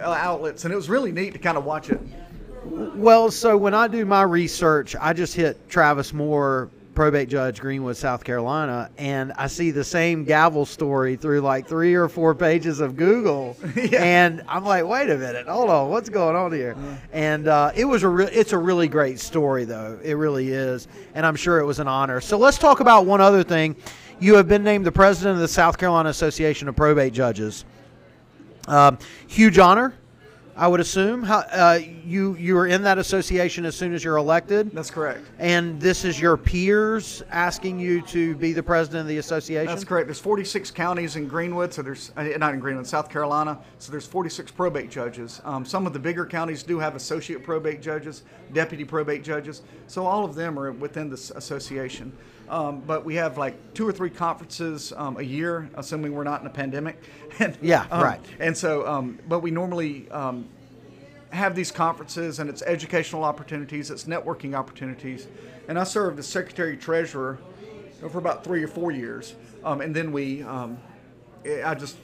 outlets, 0.00 0.64
and 0.64 0.72
it 0.72 0.76
was 0.76 0.88
really 0.88 1.12
neat 1.12 1.32
to 1.32 1.38
kind 1.38 1.56
of 1.58 1.64
watch 1.64 1.90
it. 1.90 2.00
Well, 2.64 3.30
so 3.30 3.56
when 3.56 3.74
I 3.74 3.88
do 3.88 4.04
my 4.06 4.22
research, 4.22 4.96
I 5.00 5.12
just 5.12 5.34
hit 5.34 5.68
Travis 5.68 6.12
Moore, 6.14 6.70
probate 6.94 7.28
judge, 7.28 7.60
Greenwood, 7.60 7.96
South 7.96 8.24
Carolina, 8.24 8.88
and 8.96 9.32
I 9.36 9.48
see 9.48 9.70
the 9.70 9.84
same 9.84 10.24
gavel 10.24 10.64
story 10.64 11.16
through 11.16 11.40
like 11.40 11.66
three 11.66 11.94
or 11.94 12.08
four 12.08 12.34
pages 12.34 12.80
of 12.80 12.96
Google, 12.96 13.56
Yeah. 13.76 14.02
and 14.02 14.42
I'm 14.48 14.64
like, 14.64 14.86
wait 14.86 15.10
a 15.10 15.18
minute, 15.18 15.46
hold 15.46 15.68
on, 15.70 15.90
what's 15.90 16.08
going 16.08 16.36
on 16.36 16.52
here? 16.52 16.74
And 17.12 17.48
uh, 17.48 17.72
it 17.74 17.84
was 17.84 18.02
a 18.02 18.08
re- 18.08 18.30
it's 18.32 18.52
a 18.52 18.58
really 18.58 18.88
great 18.88 19.20
story 19.20 19.64
though, 19.64 19.98
it 20.02 20.14
really 20.14 20.50
is, 20.50 20.88
and 21.14 21.26
I'm 21.26 21.36
sure 21.36 21.58
it 21.58 21.64
was 21.66 21.80
an 21.80 21.88
honor. 21.88 22.20
So 22.20 22.38
let's 22.38 22.58
talk 22.58 22.80
about 22.80 23.04
one 23.06 23.20
other 23.20 23.42
thing. 23.42 23.76
You 24.20 24.36
have 24.36 24.48
been 24.48 24.62
named 24.62 24.86
the 24.86 24.92
president 24.92 25.34
of 25.34 25.40
the 25.40 25.48
South 25.48 25.76
Carolina 25.76 26.08
Association 26.08 26.68
of 26.68 26.76
Probate 26.76 27.12
Judges. 27.12 27.64
Um, 28.68 28.98
huge 29.26 29.58
honor, 29.58 29.92
I 30.56 30.68
would 30.68 30.80
assume. 30.80 31.24
How, 31.24 31.38
uh, 31.38 31.80
you 32.04 32.36
you 32.36 32.54
were 32.54 32.66
in 32.66 32.82
that 32.84 32.96
association 32.96 33.66
as 33.66 33.74
soon 33.74 33.92
as 33.92 34.04
you're 34.04 34.16
elected, 34.16 34.70
That's 34.70 34.90
correct. 34.90 35.26
and 35.38 35.80
this 35.80 36.04
is 36.04 36.18
your 36.18 36.36
peers 36.36 37.22
asking 37.30 37.80
you 37.80 38.00
to 38.02 38.36
be 38.36 38.52
the 38.52 38.62
president 38.62 39.02
of 39.02 39.08
the 39.08 39.18
association. 39.18 39.66
That's 39.66 39.84
correct. 39.84 40.06
There's 40.06 40.20
46 40.20 40.70
counties 40.70 41.16
in 41.16 41.26
Greenwood, 41.26 41.74
so 41.74 41.82
there's 41.82 42.12
uh, 42.16 42.22
not 42.38 42.54
in 42.54 42.60
Greenwood, 42.60 42.86
South 42.86 43.10
Carolina. 43.10 43.58
So 43.78 43.90
there's 43.90 44.06
46 44.06 44.52
probate 44.52 44.90
judges. 44.90 45.42
Um, 45.44 45.64
some 45.64 45.86
of 45.86 45.92
the 45.92 45.98
bigger 45.98 46.24
counties 46.24 46.62
do 46.62 46.78
have 46.78 46.94
associate 46.94 47.42
probate 47.42 47.82
judges, 47.82 48.22
deputy 48.52 48.84
probate 48.84 49.24
judges. 49.24 49.62
So 49.88 50.06
all 50.06 50.24
of 50.24 50.36
them 50.36 50.58
are 50.58 50.70
within 50.72 51.10
this 51.10 51.30
association. 51.32 52.16
Um, 52.48 52.80
but 52.80 53.04
we 53.04 53.14
have 53.16 53.38
like 53.38 53.74
two 53.74 53.86
or 53.86 53.92
three 53.92 54.10
conferences 54.10 54.92
um, 54.96 55.16
a 55.18 55.22
year, 55.22 55.68
assuming 55.74 56.12
we're 56.12 56.24
not 56.24 56.40
in 56.40 56.46
a 56.46 56.50
pandemic. 56.50 57.02
and, 57.38 57.56
Yeah, 57.62 57.86
um, 57.90 58.02
right. 58.02 58.20
And 58.38 58.56
so, 58.56 58.86
um, 58.86 59.18
but 59.28 59.40
we 59.40 59.50
normally 59.50 60.10
um, 60.10 60.46
have 61.30 61.54
these 61.54 61.70
conferences 61.70 62.38
and 62.38 62.48
it's 62.48 62.62
educational 62.62 63.24
opportunities, 63.24 63.90
it's 63.90 64.04
networking 64.04 64.54
opportunities. 64.54 65.26
And 65.68 65.78
I 65.78 65.84
served 65.84 66.18
as 66.18 66.26
secretary 66.26 66.76
treasurer 66.76 67.38
for 68.10 68.18
about 68.18 68.44
three 68.44 68.62
or 68.62 68.68
four 68.68 68.90
years. 68.90 69.34
Um, 69.64 69.80
and 69.80 69.96
then 69.96 70.12
we, 70.12 70.42
um, 70.42 70.78
I 71.64 71.74
just 71.74 71.96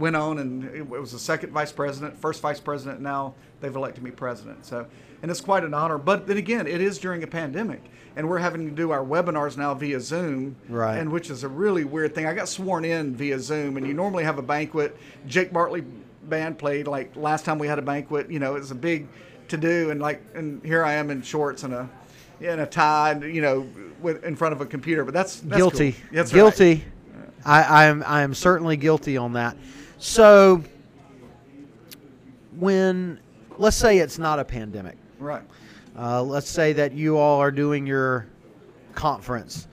went 0.00 0.16
on 0.16 0.38
and 0.38 0.64
it 0.74 0.88
was 0.88 1.12
the 1.12 1.18
second 1.18 1.52
vice 1.52 1.70
president, 1.70 2.16
first 2.18 2.40
vice 2.40 2.60
president. 2.60 3.00
Now 3.00 3.34
they've 3.60 3.74
elected 3.74 4.02
me 4.02 4.10
president. 4.10 4.64
So, 4.66 4.86
and 5.22 5.30
it's 5.30 5.40
quite 5.40 5.64
an 5.64 5.74
honor. 5.74 5.98
But 5.98 6.26
then 6.26 6.38
again, 6.38 6.66
it 6.66 6.80
is 6.80 6.98
during 6.98 7.22
a 7.22 7.26
pandemic, 7.26 7.82
and 8.16 8.28
we're 8.28 8.38
having 8.38 8.68
to 8.68 8.74
do 8.74 8.90
our 8.90 9.04
webinars 9.04 9.56
now 9.56 9.74
via 9.74 10.00
Zoom, 10.00 10.56
Right. 10.68 10.96
And 10.96 11.12
which 11.12 11.30
is 11.30 11.44
a 11.44 11.48
really 11.48 11.84
weird 11.84 12.14
thing. 12.14 12.26
I 12.26 12.34
got 12.34 12.48
sworn 12.48 12.84
in 12.84 13.14
via 13.14 13.38
Zoom, 13.38 13.76
and 13.76 13.86
you 13.86 13.94
normally 13.94 14.24
have 14.24 14.38
a 14.38 14.42
banquet. 14.42 14.96
Jake 15.26 15.52
Bartley 15.52 15.84
band 16.24 16.58
played 16.58 16.86
like 16.86 17.14
last 17.16 17.44
time 17.44 17.58
we 17.58 17.66
had 17.66 17.78
a 17.78 17.82
banquet. 17.82 18.30
You 18.30 18.38
know, 18.38 18.56
it 18.56 18.60
was 18.60 18.70
a 18.70 18.76
big 18.76 19.08
to 19.48 19.56
do, 19.56 19.90
and 19.90 20.00
like, 20.00 20.22
and 20.34 20.64
here 20.64 20.84
I 20.84 20.94
am 20.94 21.10
in 21.10 21.22
shorts 21.22 21.62
and 21.64 21.74
a 21.74 21.88
in 22.40 22.60
a 22.60 22.66
tie, 22.66 23.10
and, 23.10 23.34
you 23.34 23.42
know, 23.42 23.68
with 24.00 24.24
in 24.24 24.34
front 24.34 24.54
of 24.54 24.62
a 24.62 24.66
computer. 24.66 25.04
But 25.04 25.12
that's, 25.12 25.40
that's 25.40 25.56
guilty. 25.58 25.92
Cool. 25.92 26.02
That's 26.12 26.32
right. 26.32 26.38
guilty. 26.38 26.84
I, 27.44 27.62
I 27.62 27.84
am 27.86 28.04
I 28.06 28.22
am 28.22 28.34
certainly 28.34 28.76
guilty 28.76 29.16
on 29.16 29.34
that. 29.34 29.56
So 30.00 30.62
when 32.56 33.20
let's 33.58 33.76
say 33.76 33.98
it's 33.98 34.18
not 34.18 34.38
a 34.38 34.44
pandemic. 34.44 34.96
Right. 35.18 35.42
Uh, 35.96 36.22
let's 36.22 36.48
say 36.48 36.72
that 36.72 36.92
you 36.92 37.18
all 37.18 37.38
are 37.38 37.50
doing 37.50 37.86
your 37.86 38.26
conference. 38.94 39.68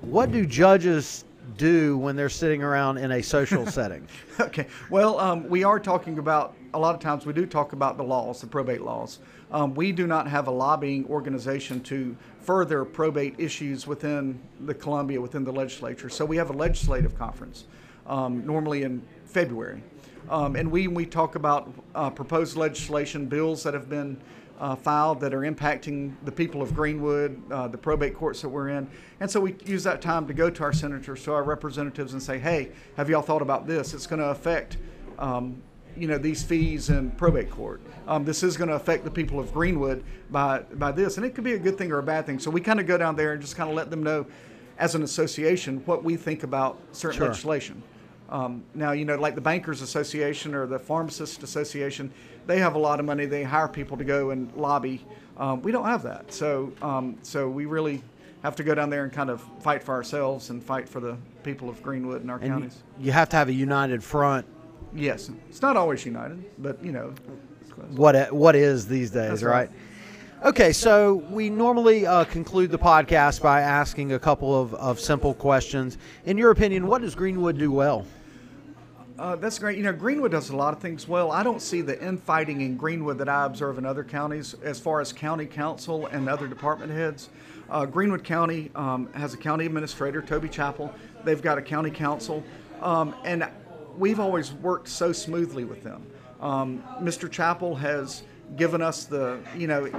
What 0.00 0.30
do 0.30 0.46
judges 0.46 1.24
do 1.56 1.98
when 1.98 2.14
they're 2.14 2.28
sitting 2.28 2.62
around 2.62 2.98
in 2.98 3.10
a 3.10 3.22
social 3.22 3.66
setting? 3.78 4.06
Okay. 4.38 4.68
Well, 4.88 5.18
um, 5.18 5.48
we 5.48 5.64
are 5.64 5.80
talking 5.80 6.18
about 6.20 6.54
a 6.74 6.78
lot 6.78 6.94
of 6.94 7.00
times 7.00 7.26
we 7.26 7.32
do 7.32 7.44
talk 7.44 7.72
about 7.72 7.96
the 7.96 8.04
laws, 8.04 8.40
the 8.40 8.46
probate 8.46 8.82
laws. 8.82 9.18
Um, 9.50 9.74
we 9.74 9.90
do 9.90 10.06
not 10.06 10.28
have 10.28 10.46
a 10.46 10.50
lobbying 10.52 11.04
organization 11.06 11.80
to 11.82 12.16
further 12.40 12.84
probate 12.84 13.34
issues 13.38 13.88
within 13.88 14.40
the 14.60 14.74
Columbia, 14.74 15.20
within 15.20 15.42
the 15.42 15.52
legislature. 15.52 16.08
So 16.08 16.24
we 16.24 16.36
have 16.36 16.50
a 16.50 16.54
legislative 16.54 17.18
conference. 17.18 17.64
um, 18.06 18.44
normally 18.46 18.82
in 18.82 19.02
February. 19.32 19.82
Um, 20.28 20.56
and 20.56 20.70
we, 20.70 20.88
we 20.88 21.06
talk 21.06 21.34
about 21.34 21.72
uh, 21.94 22.10
proposed 22.10 22.56
legislation, 22.56 23.26
bills 23.26 23.62
that 23.64 23.74
have 23.74 23.88
been 23.88 24.20
uh, 24.60 24.76
filed 24.76 25.20
that 25.20 25.34
are 25.34 25.40
impacting 25.40 26.14
the 26.24 26.30
people 26.30 26.62
of 26.62 26.74
Greenwood, 26.74 27.40
uh, 27.50 27.66
the 27.66 27.78
probate 27.78 28.14
courts 28.14 28.40
that 28.42 28.48
we're 28.48 28.68
in. 28.68 28.88
And 29.20 29.28
so 29.30 29.40
we 29.40 29.56
use 29.64 29.82
that 29.84 30.00
time 30.00 30.26
to 30.28 30.34
go 30.34 30.48
to 30.50 30.62
our 30.62 30.72
senators, 30.72 31.24
to 31.24 31.32
our 31.32 31.42
representatives, 31.42 32.12
and 32.12 32.22
say, 32.22 32.38
hey, 32.38 32.70
have 32.96 33.10
y'all 33.10 33.22
thought 33.22 33.42
about 33.42 33.66
this? 33.66 33.94
It's 33.94 34.06
going 34.06 34.20
to 34.20 34.28
affect 34.28 34.76
um, 35.18 35.60
you 35.96 36.06
know 36.06 36.16
these 36.18 36.42
fees 36.42 36.88
in 36.90 37.10
probate 37.12 37.50
court. 37.50 37.80
Um, 38.06 38.24
this 38.24 38.42
is 38.42 38.56
going 38.56 38.68
to 38.68 38.76
affect 38.76 39.04
the 39.04 39.10
people 39.10 39.38
of 39.38 39.52
Greenwood 39.52 40.04
by 40.30 40.60
by 40.74 40.92
this, 40.92 41.16
and 41.16 41.26
it 41.26 41.34
could 41.34 41.44
be 41.44 41.52
a 41.52 41.58
good 41.58 41.76
thing 41.76 41.92
or 41.92 41.98
a 41.98 42.02
bad 42.02 42.24
thing. 42.24 42.38
So 42.38 42.50
we 42.50 42.60
kind 42.60 42.80
of 42.80 42.86
go 42.86 42.96
down 42.96 43.16
there 43.16 43.32
and 43.32 43.42
just 43.42 43.56
kind 43.56 43.68
of 43.68 43.76
let 43.76 43.90
them 43.90 44.02
know, 44.02 44.26
as 44.78 44.94
an 44.94 45.02
association, 45.02 45.82
what 45.84 46.02
we 46.02 46.16
think 46.16 46.44
about 46.44 46.78
certain 46.92 47.18
Sure. 47.18 47.26
legislation. 47.28 47.82
Um, 48.32 48.64
now 48.74 48.92
you 48.92 49.04
know, 49.04 49.16
like 49.16 49.34
the 49.34 49.40
Bankers 49.42 49.82
Association 49.82 50.54
or 50.54 50.66
the 50.66 50.78
Pharmacist 50.78 51.42
Association, 51.42 52.10
they 52.46 52.58
have 52.58 52.74
a 52.74 52.78
lot 52.78 52.98
of 52.98 53.04
money. 53.06 53.26
They 53.26 53.42
hire 53.44 53.68
people 53.68 53.96
to 53.98 54.04
go 54.04 54.30
and 54.30 54.50
lobby. 54.56 55.04
Um, 55.36 55.60
we 55.60 55.70
don't 55.70 55.84
have 55.84 56.02
that, 56.04 56.32
so 56.32 56.72
um, 56.80 57.18
so 57.22 57.48
we 57.48 57.66
really 57.66 58.02
have 58.42 58.56
to 58.56 58.64
go 58.64 58.74
down 58.74 58.88
there 58.90 59.04
and 59.04 59.12
kind 59.12 59.28
of 59.30 59.40
fight 59.60 59.82
for 59.84 59.92
ourselves 59.94 60.50
and 60.50 60.64
fight 60.64 60.88
for 60.88 60.98
the 60.98 61.16
people 61.44 61.68
of 61.68 61.82
Greenwood 61.82 62.22
and 62.22 62.30
our 62.30 62.38
And 62.38 62.48
counties. 62.48 62.82
you 62.98 63.12
have 63.12 63.28
to 63.28 63.36
have 63.36 63.48
a 63.48 63.52
united 63.52 64.02
front. 64.02 64.46
Yes, 64.94 65.30
it's 65.48 65.62
not 65.62 65.76
always 65.76 66.04
united, 66.06 66.42
but 66.58 66.82
you 66.82 66.92
know. 66.92 67.12
What 67.90 68.32
what 68.32 68.54
is 68.56 68.86
these 68.88 69.10
days, 69.10 69.28
That's 69.30 69.42
right? 69.42 69.68
right. 69.68 70.48
Okay, 70.48 70.72
so 70.72 71.14
we 71.30 71.50
normally 71.50 72.04
uh, 72.06 72.24
conclude 72.24 72.70
the 72.70 72.78
podcast 72.78 73.42
by 73.42 73.60
asking 73.60 74.12
a 74.12 74.18
couple 74.18 74.58
of, 74.60 74.74
of 74.74 74.98
simple 74.98 75.34
questions. 75.34 75.98
In 76.24 76.36
your 76.36 76.50
opinion, 76.50 76.86
what 76.86 77.00
does 77.02 77.14
Greenwood 77.14 77.58
do 77.58 77.70
well? 77.70 78.04
Uh, 79.18 79.36
that's 79.36 79.58
great. 79.58 79.76
You 79.76 79.84
know, 79.84 79.92
Greenwood 79.92 80.32
does 80.32 80.48
a 80.50 80.56
lot 80.56 80.72
of 80.72 80.80
things 80.80 81.06
well. 81.06 81.30
I 81.30 81.42
don't 81.42 81.60
see 81.60 81.82
the 81.82 82.02
infighting 82.02 82.62
in 82.62 82.76
Greenwood 82.76 83.18
that 83.18 83.28
I 83.28 83.44
observe 83.44 83.76
in 83.76 83.84
other 83.84 84.04
counties 84.04 84.54
as 84.62 84.80
far 84.80 85.00
as 85.00 85.12
county 85.12 85.44
council 85.44 86.06
and 86.06 86.28
other 86.28 86.48
department 86.48 86.92
heads. 86.92 87.28
Uh, 87.68 87.84
Greenwood 87.84 88.24
County 88.24 88.70
um, 88.74 89.12
has 89.12 89.34
a 89.34 89.36
county 89.36 89.66
administrator, 89.66 90.22
Toby 90.22 90.48
Chappell. 90.48 90.94
They've 91.24 91.42
got 91.42 91.58
a 91.58 91.62
county 91.62 91.90
council. 91.90 92.42
Um, 92.80 93.14
and 93.24 93.48
we've 93.98 94.18
always 94.18 94.52
worked 94.52 94.88
so 94.88 95.12
smoothly 95.12 95.64
with 95.64 95.82
them. 95.82 96.06
Um, 96.40 96.82
Mr. 97.00 97.30
Chappell 97.30 97.74
has 97.76 98.22
given 98.56 98.80
us 98.80 99.04
the, 99.04 99.40
you 99.56 99.66
know, 99.66 99.90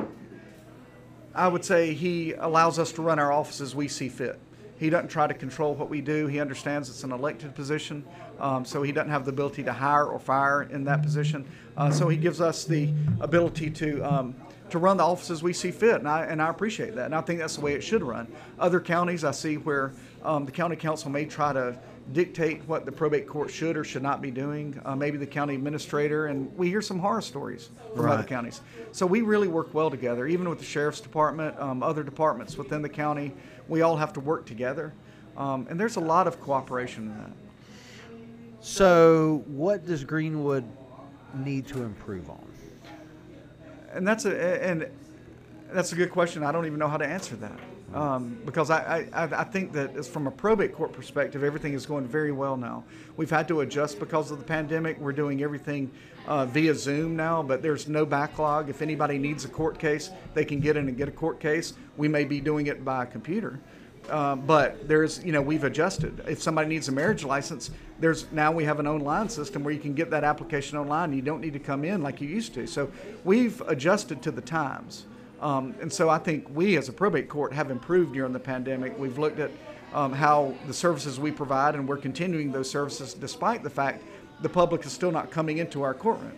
I 1.35 1.47
would 1.47 1.63
say 1.63 1.93
he 1.93 2.33
allows 2.33 2.79
us 2.79 2.91
to 2.93 3.01
run 3.01 3.19
our 3.19 3.31
office 3.31 3.61
as 3.61 3.75
we 3.75 3.87
see 3.87 4.09
fit. 4.09 4.39
He 4.77 4.89
doesn't 4.89 5.07
try 5.07 5.27
to 5.27 5.33
control 5.33 5.75
what 5.75 5.89
we 5.89 6.01
do. 6.01 6.27
He 6.27 6.39
understands 6.39 6.89
it's 6.89 7.03
an 7.03 7.11
elected 7.11 7.55
position, 7.55 8.03
um, 8.43 8.65
so 8.65 8.83
he 8.83 8.91
doesn't 8.91 9.09
have 9.09 9.23
the 9.23 9.31
ability 9.31 9.63
to 9.63 9.71
hire 9.71 10.05
or 10.05 10.19
fire 10.19 10.63
in 10.63 10.83
that 10.83 11.01
position. 11.01 11.45
Uh, 11.77 11.89
so 11.89 12.09
he 12.09 12.17
gives 12.17 12.41
us 12.41 12.65
the 12.65 12.89
ability 13.21 13.69
to 13.69 14.01
um, 14.01 14.35
to 14.69 14.79
run 14.79 14.97
the 14.97 15.03
offices 15.03 15.41
we 15.41 15.53
see 15.53 15.71
fit, 15.71 15.95
and 15.95 16.07
I 16.07 16.25
and 16.25 16.41
I 16.41 16.49
appreciate 16.49 16.93
that. 16.95 17.05
And 17.05 17.15
I 17.15 17.21
think 17.21 17.39
that's 17.39 17.55
the 17.55 17.61
way 17.61 17.73
it 17.73 17.81
should 17.81 18.03
run. 18.03 18.27
Other 18.59 18.81
counties, 18.81 19.23
I 19.23 19.31
see 19.31 19.55
where 19.55 19.93
um, 20.23 20.45
the 20.45 20.51
county 20.51 20.75
council 20.75 21.09
may 21.09 21.25
try 21.25 21.53
to 21.53 21.77
dictate 22.11 22.61
what 22.67 22.85
the 22.85 22.91
probate 22.91 23.27
court 23.27 23.49
should 23.49 23.77
or 23.77 23.85
should 23.85 24.03
not 24.03 24.21
be 24.21 24.29
doing. 24.29 24.79
Uh, 24.83 24.93
maybe 24.93 25.17
the 25.17 25.25
county 25.25 25.55
administrator, 25.55 26.25
and 26.25 26.53
we 26.57 26.67
hear 26.67 26.81
some 26.81 26.99
horror 26.99 27.21
stories 27.21 27.69
from 27.95 28.09
other 28.09 28.23
counties. 28.23 28.59
So 28.91 29.05
we 29.05 29.21
really 29.21 29.47
work 29.47 29.73
well 29.73 29.89
together, 29.89 30.27
even 30.27 30.49
with 30.49 30.59
the 30.59 30.65
sheriff's 30.65 30.99
department, 30.99 31.57
um, 31.59 31.81
other 31.81 32.03
departments 32.03 32.57
within 32.57 32.81
the 32.81 32.89
county. 32.89 33.31
We 33.69 33.83
all 33.83 33.95
have 33.95 34.11
to 34.13 34.19
work 34.19 34.45
together, 34.45 34.93
um, 35.37 35.65
and 35.69 35.79
there's 35.79 35.95
a 35.95 36.01
lot 36.01 36.27
of 36.27 36.41
cooperation 36.41 37.03
in 37.03 37.17
that. 37.17 37.42
So, 38.63 39.43
what 39.47 39.85
does 39.85 40.05
Greenwood 40.05 40.63
need 41.33 41.67
to 41.67 41.83
improve 41.83 42.29
on? 42.29 42.47
And 43.91 44.07
that's 44.07 44.23
a 44.23 44.65
and 44.65 44.87
that's 45.73 45.91
a 45.91 45.95
good 45.95 46.11
question. 46.11 46.45
I 46.45 46.53
don't 46.53 46.65
even 46.65 46.79
know 46.79 46.87
how 46.87 46.95
to 46.95 47.05
answer 47.05 47.35
that 47.35 47.59
um, 47.93 48.37
because 48.45 48.71
I, 48.71 49.09
I 49.11 49.23
I 49.41 49.43
think 49.43 49.73
that 49.73 49.97
as 49.97 50.07
from 50.07 50.27
a 50.27 50.31
probate 50.31 50.73
court 50.73 50.93
perspective, 50.93 51.43
everything 51.43 51.73
is 51.73 51.85
going 51.85 52.07
very 52.07 52.31
well 52.31 52.55
now. 52.55 52.85
We've 53.17 53.29
had 53.29 53.49
to 53.49 53.59
adjust 53.59 53.99
because 53.99 54.31
of 54.31 54.39
the 54.39 54.45
pandemic. 54.45 54.97
We're 54.97 55.11
doing 55.11 55.43
everything 55.43 55.91
uh, 56.25 56.45
via 56.45 56.73
Zoom 56.73 57.17
now, 57.17 57.43
but 57.43 57.61
there's 57.61 57.89
no 57.89 58.05
backlog. 58.05 58.69
If 58.69 58.81
anybody 58.81 59.17
needs 59.17 59.43
a 59.43 59.49
court 59.49 59.77
case, 59.77 60.09
they 60.35 60.45
can 60.45 60.61
get 60.61 60.77
in 60.77 60.87
and 60.87 60.95
get 60.95 61.09
a 61.09 61.11
court 61.11 61.41
case. 61.41 61.73
We 61.97 62.07
may 62.07 62.23
be 62.23 62.39
doing 62.39 62.67
it 62.67 62.85
by 62.85 63.07
computer. 63.07 63.59
Uh, 64.09 64.35
but 64.35 64.87
there's, 64.87 65.23
you 65.23 65.31
know, 65.31 65.41
we've 65.41 65.63
adjusted. 65.63 66.23
If 66.27 66.41
somebody 66.41 66.67
needs 66.67 66.89
a 66.89 66.91
marriage 66.91 67.23
license, 67.23 67.71
there's 67.99 68.31
now 68.31 68.51
we 68.51 68.65
have 68.65 68.79
an 68.79 68.87
online 68.87 69.29
system 69.29 69.63
where 69.63 69.73
you 69.73 69.79
can 69.79 69.93
get 69.93 70.09
that 70.09 70.23
application 70.23 70.77
online. 70.77 71.13
You 71.13 71.21
don't 71.21 71.41
need 71.41 71.53
to 71.53 71.59
come 71.59 71.85
in 71.85 72.01
like 72.01 72.19
you 72.19 72.27
used 72.27 72.53
to. 72.55 72.67
So 72.67 72.91
we've 73.23 73.61
adjusted 73.61 74.21
to 74.23 74.31
the 74.31 74.41
times. 74.41 75.05
Um, 75.41 75.75
and 75.81 75.91
so 75.91 76.09
I 76.09 76.17
think 76.17 76.47
we 76.53 76.77
as 76.77 76.89
a 76.89 76.93
probate 76.93 77.29
court 77.29 77.53
have 77.53 77.71
improved 77.71 78.13
during 78.13 78.33
the 78.33 78.39
pandemic. 78.39 78.97
We've 78.97 79.17
looked 79.17 79.39
at 79.39 79.51
um, 79.93 80.11
how 80.11 80.53
the 80.67 80.73
services 80.73 81.19
we 81.19 81.31
provide, 81.31 81.75
and 81.75 81.87
we're 81.87 81.97
continuing 81.97 82.51
those 82.51 82.69
services 82.69 83.13
despite 83.13 83.63
the 83.63 83.69
fact 83.69 84.03
the 84.41 84.49
public 84.49 84.85
is 84.85 84.91
still 84.91 85.11
not 85.11 85.31
coming 85.31 85.59
into 85.59 85.81
our 85.81 85.93
courtroom. 85.93 86.33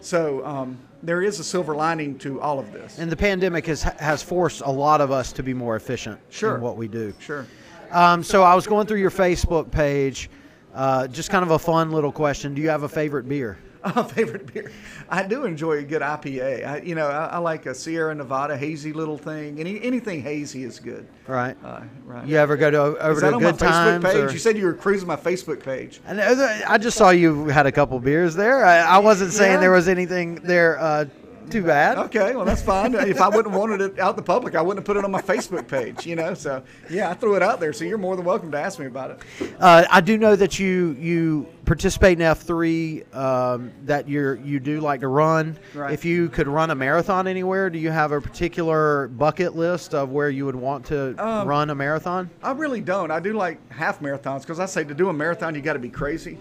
So 0.00 0.44
um, 0.44 0.78
there 1.02 1.22
is 1.22 1.40
a 1.40 1.44
silver 1.44 1.74
lining 1.74 2.18
to 2.18 2.40
all 2.40 2.58
of 2.58 2.72
this. 2.72 2.98
And 2.98 3.10
the 3.10 3.16
pandemic 3.16 3.66
has 3.66 3.82
has 3.82 4.22
forced 4.22 4.60
a 4.60 4.70
lot 4.70 5.00
of 5.00 5.10
us 5.10 5.32
to 5.32 5.42
be 5.42 5.54
more 5.54 5.76
efficient 5.76 6.20
Sure. 6.30 6.56
in 6.56 6.60
what 6.60 6.76
we 6.76 6.88
do. 6.88 7.14
sure. 7.20 7.46
Um, 7.90 8.22
so, 8.22 8.42
I 8.44 8.54
was 8.54 8.66
going 8.66 8.86
through 8.86 9.00
your 9.00 9.10
Facebook 9.10 9.70
page. 9.70 10.30
Uh, 10.72 11.08
just 11.08 11.30
kind 11.30 11.42
of 11.42 11.50
a 11.50 11.58
fun 11.58 11.90
little 11.90 12.12
question. 12.12 12.54
Do 12.54 12.62
you 12.62 12.68
have 12.68 12.84
a 12.84 12.88
favorite 12.88 13.28
beer? 13.28 13.58
Uh, 13.84 14.02
favorite 14.02 14.52
beer. 14.52 14.70
I 15.08 15.22
do 15.22 15.46
enjoy 15.46 15.78
a 15.78 15.82
good 15.82 16.02
IPA. 16.02 16.66
I, 16.66 16.76
you 16.82 16.94
know, 16.94 17.06
I, 17.08 17.26
I 17.26 17.38
like 17.38 17.64
a 17.64 17.74
Sierra 17.74 18.14
Nevada 18.14 18.54
hazy 18.54 18.92
little 18.92 19.16
thing. 19.16 19.58
Any 19.58 19.82
anything 19.82 20.20
hazy 20.22 20.64
is 20.64 20.78
good. 20.78 21.06
Right. 21.26 21.56
Uh, 21.64 21.80
right. 22.04 22.26
You 22.26 22.36
ever 22.36 22.58
go 22.58 22.70
to 22.70 22.78
over 22.78 23.12
is 23.12 23.20
that 23.22 23.30
to 23.30 23.36
on 23.36 23.42
my 23.42 23.50
Good 23.52 23.60
Facebook 23.60 23.70
Times? 24.00 24.04
page? 24.04 24.16
or- 24.16 24.32
You 24.32 24.38
said 24.38 24.58
you 24.58 24.66
were 24.66 24.74
cruising 24.74 25.08
my 25.08 25.16
Facebook 25.16 25.62
page. 25.62 25.98
I, 26.06 26.12
know- 26.12 26.62
I 26.68 26.76
just 26.76 26.98
saw 26.98 27.08
you 27.08 27.46
had 27.46 27.64
a 27.64 27.72
couple 27.72 27.98
beers 28.00 28.34
there. 28.34 28.66
I, 28.66 28.80
I 28.80 28.98
wasn't 28.98 29.32
saying 29.32 29.54
Yeah. 29.54 29.60
there 29.60 29.70
was 29.72 29.88
anything 29.88 30.34
there 30.36 30.78
uh, 30.78 31.06
too 31.48 31.62
bad. 31.62 31.98
Okay, 31.98 32.34
well 32.36 32.44
that's 32.44 32.62
fine. 32.62 32.94
if 32.94 33.20
I 33.20 33.28
wouldn't 33.28 33.48
have 33.52 33.58
wanted 33.60 33.80
it 33.80 33.98
out 33.98 34.10
in 34.10 34.16
the 34.16 34.22
public, 34.22 34.54
I 34.54 34.62
wouldn't 34.62 34.78
have 34.78 34.86
put 34.86 34.96
it 34.96 35.04
on 35.04 35.10
my 35.10 35.22
Facebook 35.22 35.66
page. 35.68 36.06
You 36.06 36.16
know, 36.16 36.34
so 36.34 36.62
yeah, 36.88 37.10
I 37.10 37.14
threw 37.14 37.34
it 37.36 37.42
out 37.42 37.60
there. 37.60 37.72
So 37.72 37.84
you're 37.84 37.98
more 37.98 38.16
than 38.16 38.24
welcome 38.24 38.50
to 38.52 38.58
ask 38.60 38.78
me 38.78 38.86
about 38.86 39.10
it. 39.12 39.54
Uh, 39.58 39.84
I 39.90 40.00
do 40.00 40.18
know 40.18 40.36
that 40.36 40.58
you 40.58 40.96
you 40.98 41.46
participate 41.64 42.18
in 42.18 42.22
F 42.22 42.40
three. 42.42 43.04
Um, 43.12 43.72
that 43.84 44.08
you 44.08 44.32
you 44.44 44.60
do 44.60 44.80
like 44.80 45.00
to 45.00 45.08
run. 45.08 45.56
Right. 45.74 45.92
If 45.92 46.04
you 46.04 46.28
could 46.28 46.48
run 46.48 46.70
a 46.70 46.74
marathon 46.74 47.26
anywhere, 47.26 47.70
do 47.70 47.78
you 47.78 47.90
have 47.90 48.12
a 48.12 48.20
particular 48.20 49.08
bucket 49.08 49.56
list 49.56 49.94
of 49.94 50.10
where 50.10 50.30
you 50.30 50.44
would 50.46 50.56
want 50.56 50.84
to 50.86 51.14
Um, 51.18 51.46
run 51.48 51.70
a 51.70 51.74
marathon? 51.74 52.30
I 52.42 52.52
really 52.52 52.80
don't. 52.80 53.10
I 53.10 53.20
do 53.20 53.32
like 53.32 53.58
half 53.72 54.00
marathons 54.00 54.40
because 54.42 54.60
I 54.60 54.66
say 54.66 54.84
to 54.84 54.94
do 54.94 55.08
a 55.08 55.12
marathon, 55.12 55.54
you 55.54 55.60
got 55.62 55.74
to 55.74 55.78
be 55.78 55.90
crazy. 55.90 56.38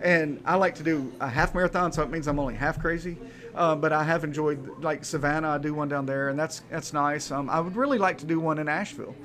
And 0.00 0.40
I 0.44 0.54
like 0.54 0.76
to 0.76 0.84
do 0.84 1.12
a 1.20 1.28
half 1.28 1.54
marathon, 1.56 1.90
so 1.92 2.02
it 2.04 2.10
means 2.10 2.28
I'm 2.28 2.38
only 2.38 2.54
half 2.54 2.78
crazy. 2.80 3.16
Uh, 3.58 3.74
but 3.74 3.92
I 3.92 4.04
have 4.04 4.22
enjoyed 4.22 4.84
like 4.84 5.04
Savannah. 5.04 5.48
I 5.48 5.58
do 5.58 5.74
one 5.74 5.88
down 5.88 6.06
there, 6.06 6.28
and 6.28 6.38
that's 6.38 6.62
that's 6.70 6.92
nice. 6.92 7.32
Um, 7.32 7.50
I 7.50 7.58
would 7.58 7.74
really 7.74 7.98
like 7.98 8.18
to 8.18 8.24
do 8.24 8.38
one 8.38 8.60
in 8.60 8.68
Asheville. 8.68 9.16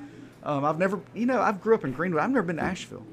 Um, 0.42 0.64
I've 0.64 0.76
never, 0.76 1.00
you 1.14 1.24
know, 1.24 1.40
I've 1.40 1.62
grew 1.62 1.76
up 1.76 1.84
in 1.84 1.92
Greenwood. 1.92 2.20
I've 2.20 2.30
never 2.30 2.42
been 2.42 2.56
to 2.56 2.64
Asheville. 2.64 3.06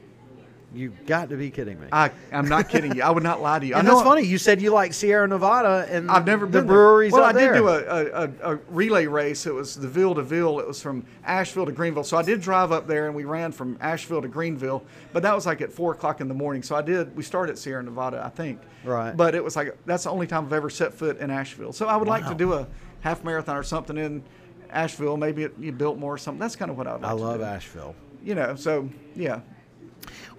You 0.73 0.93
got 1.05 1.29
to 1.29 1.35
be 1.35 1.51
kidding 1.51 1.79
me. 1.79 1.87
I, 1.91 2.11
I'm 2.31 2.47
not 2.47 2.69
kidding 2.69 2.95
you. 2.95 3.03
I 3.03 3.09
would 3.09 3.23
not 3.23 3.41
lie 3.41 3.59
to 3.59 3.65
you. 3.65 3.75
and 3.75 3.87
I 3.87 3.91
that's 3.91 4.03
funny. 4.03 4.23
You 4.23 4.37
said 4.37 4.61
you 4.61 4.71
like 4.71 4.93
Sierra 4.93 5.27
Nevada, 5.27 5.85
and 5.89 6.09
I've 6.09 6.25
never 6.25 6.45
the 6.45 6.59
been 6.59 6.67
breweries 6.67 7.11
There. 7.11 7.21
Well, 7.21 7.29
I 7.29 7.33
did 7.33 7.41
there. 7.41 7.53
do 7.55 7.67
a, 7.67 7.79
a, 7.81 8.53
a, 8.53 8.55
relay 8.69 9.05
race. 9.05 9.45
It 9.45 9.53
was 9.53 9.75
the 9.75 9.87
Ville 9.87 10.15
to 10.15 10.21
Ville. 10.21 10.59
It 10.59 10.67
was 10.67 10.81
from 10.81 11.05
Asheville 11.25 11.65
to 11.65 11.73
Greenville. 11.73 12.05
So 12.05 12.15
I 12.15 12.23
did 12.23 12.41
drive 12.41 12.71
up 12.71 12.87
there, 12.87 13.07
and 13.07 13.15
we 13.15 13.25
ran 13.25 13.51
from 13.51 13.77
Asheville 13.81 14.21
to 14.21 14.29
Greenville. 14.29 14.83
But 15.11 15.23
that 15.23 15.35
was 15.35 15.45
like 15.45 15.59
at 15.59 15.73
four 15.73 15.91
o'clock 15.91 16.21
in 16.21 16.29
the 16.29 16.33
morning. 16.33 16.63
So 16.63 16.75
I 16.75 16.81
did. 16.81 17.15
We 17.17 17.23
started 17.23 17.53
at 17.53 17.57
Sierra 17.57 17.83
Nevada, 17.83 18.23
I 18.25 18.29
think. 18.29 18.61
Right. 18.85 19.15
But 19.15 19.35
it 19.35 19.43
was 19.43 19.57
like 19.57 19.77
that's 19.85 20.05
the 20.05 20.11
only 20.11 20.27
time 20.27 20.45
I've 20.45 20.53
ever 20.53 20.69
set 20.69 20.93
foot 20.93 21.19
in 21.19 21.29
Asheville. 21.29 21.73
So 21.73 21.87
I 21.87 21.97
would 21.97 22.07
like 22.07 22.25
to 22.27 22.35
do 22.35 22.53
a 22.53 22.67
half 23.01 23.23
marathon 23.25 23.57
or 23.57 23.63
something 23.63 23.97
in 23.97 24.23
Asheville. 24.69 25.17
Maybe 25.17 25.43
it, 25.43 25.53
you 25.59 25.73
Biltmore 25.73 26.13
or 26.13 26.17
something. 26.17 26.39
That's 26.39 26.55
kind 26.55 26.71
of 26.71 26.77
what 26.77 26.87
I 26.87 26.93
would 26.93 27.01
like 27.01 27.11
I 27.11 27.13
love. 27.13 27.41
Asheville. 27.41 27.93
You 28.23 28.35
know. 28.35 28.55
So 28.55 28.89
yeah. 29.15 29.41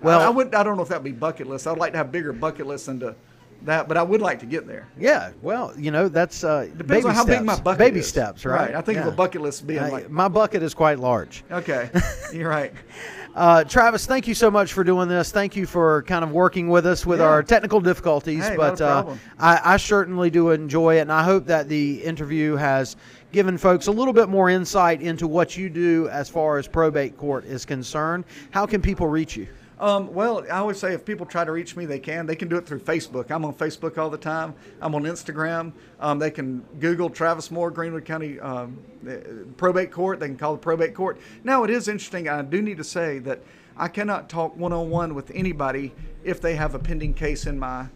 Well- 0.03 0.20
I, 0.20 0.25
I 0.27 0.29
would. 0.31 0.55
I 0.55 0.62
don't 0.62 0.77
know 0.77 0.83
if 0.83 0.88
that'd 0.88 1.05
be 1.05 1.12
bucket 1.12 1.46
list. 1.46 1.66
I'd 1.66 1.79
like 1.79 1.92
to 1.92 1.98
have 1.98 2.11
bigger 2.12 2.33
bucket 2.33 2.66
lists 2.66 2.87
than 2.87 3.01
to 3.01 3.14
that, 3.64 3.87
but 3.87 3.96
I 3.96 4.03
would 4.03 4.20
like 4.20 4.40
to 4.40 4.46
get 4.46 4.66
there. 4.66 4.88
Yeah, 4.98 5.31
well, 5.40 5.72
you 5.79 5.90
know 5.92 6.09
that's 6.09 6.42
uh, 6.42 6.62
Depends 6.77 6.85
baby 6.87 7.05
on 7.09 7.14
how 7.14 7.22
steps. 7.22 7.38
big 7.38 7.46
my 7.46 7.61
bucket 7.61 7.79
baby 7.79 8.01
is. 8.01 8.09
steps, 8.09 8.44
right? 8.44 8.75
I 8.75 8.81
think 8.81 8.98
of 8.98 9.07
a 9.07 9.12
bucket 9.12 9.40
list 9.40 9.66
being 9.66 9.79
Uh, 9.85 9.90
like 9.90 10.11
my 10.11 10.27
bucket 10.29 10.62
is 10.64 10.75
quite 10.75 10.98
large. 10.98 11.44
Okay, 11.51 11.88
you're 12.33 12.48
right. 12.51 12.72
Uh, 13.35 13.64
Travis, 13.64 14.05
thank 14.05 14.27
you 14.29 14.35
so 14.35 14.51
much 14.51 14.72
for 14.75 14.85
doing 14.85 15.09
this. 15.09 15.31
Thank 15.31 15.57
you 15.57 15.64
for 15.64 16.03
kind 16.03 16.22
of 16.22 16.33
working 16.33 16.68
with 16.68 16.85
us 16.87 17.07
with 17.07 17.20
Yeah. 17.20 17.27
our 17.29 17.42
technical 17.42 17.81
difficulties. 17.81 18.46
Hey, 18.46 18.57
but 18.57 18.81
uh. 18.81 19.14
I, 19.38 19.61
I 19.75 19.77
certainly 19.79 20.29
do 20.29 20.51
enjoy 20.51 20.98
it, 20.98 21.03
and 21.03 21.12
I 21.12 21.22
hope 21.22 21.46
that 21.46 21.68
the 21.68 22.03
interview 22.03 22.57
has 22.57 22.96
given 23.32 23.56
folks 23.56 23.86
a 23.86 23.92
little 23.92 24.12
bit 24.12 24.28
more 24.28 24.50
insight 24.50 25.00
into 25.00 25.26
what 25.26 25.56
you 25.56 25.68
do 25.68 26.08
as 26.10 26.28
far 26.28 26.58
as 26.58 26.68
probate 26.68 27.16
court 27.16 27.44
is 27.44 27.64
concerned. 27.64 28.24
How 28.50 28.66
can 28.66 28.82
people 28.82 29.08
reach 29.08 29.36
you? 29.36 29.48
Um, 29.80 30.14
well, 30.14 30.44
I 30.44 30.58
always 30.58 30.78
say 30.78 30.94
if 30.94 31.04
people 31.04 31.26
try 31.26 31.44
to 31.44 31.50
reach 31.50 31.74
me, 31.74 31.86
they 31.86 31.98
can. 31.98 32.24
They 32.24 32.36
can 32.36 32.46
do 32.46 32.56
it 32.56 32.66
through 32.66 32.80
Facebook. 32.80 33.32
I'm 33.32 33.44
on 33.44 33.52
Facebook 33.52 33.98
all 33.98 34.10
the 34.10 34.18
time. 34.18 34.54
I'm 34.80 34.94
on 34.94 35.02
Instagram. 35.02 35.72
Um, 35.98 36.20
they 36.20 36.30
can 36.30 36.60
Google 36.78 37.10
Travis 37.10 37.50
Moore, 37.50 37.68
Greenwood 37.70 38.04
County 38.04 38.38
um, 38.38 38.78
uh, 39.08 39.16
Probate 39.56 39.90
Court. 39.90 40.20
They 40.20 40.28
can 40.28 40.36
call 40.36 40.52
the 40.52 40.60
probate 40.60 40.94
court. 40.94 41.18
Now, 41.42 41.64
it 41.64 41.70
is 41.70 41.88
interesting. 41.88 42.28
I 42.28 42.42
do 42.42 42.62
need 42.62 42.76
to 42.76 42.84
say 42.84 43.18
that 43.20 43.40
I 43.76 43.88
cannot 43.88 44.28
talk 44.28 44.56
one 44.56 44.72
on 44.72 44.88
one 44.88 45.14
with 45.16 45.32
anybody 45.34 45.92
if 46.22 46.40
they 46.40 46.54
have 46.54 46.76
a 46.76 46.78
pending 46.78 47.14
case 47.14 47.46
in 47.46 47.58
my 47.58 47.86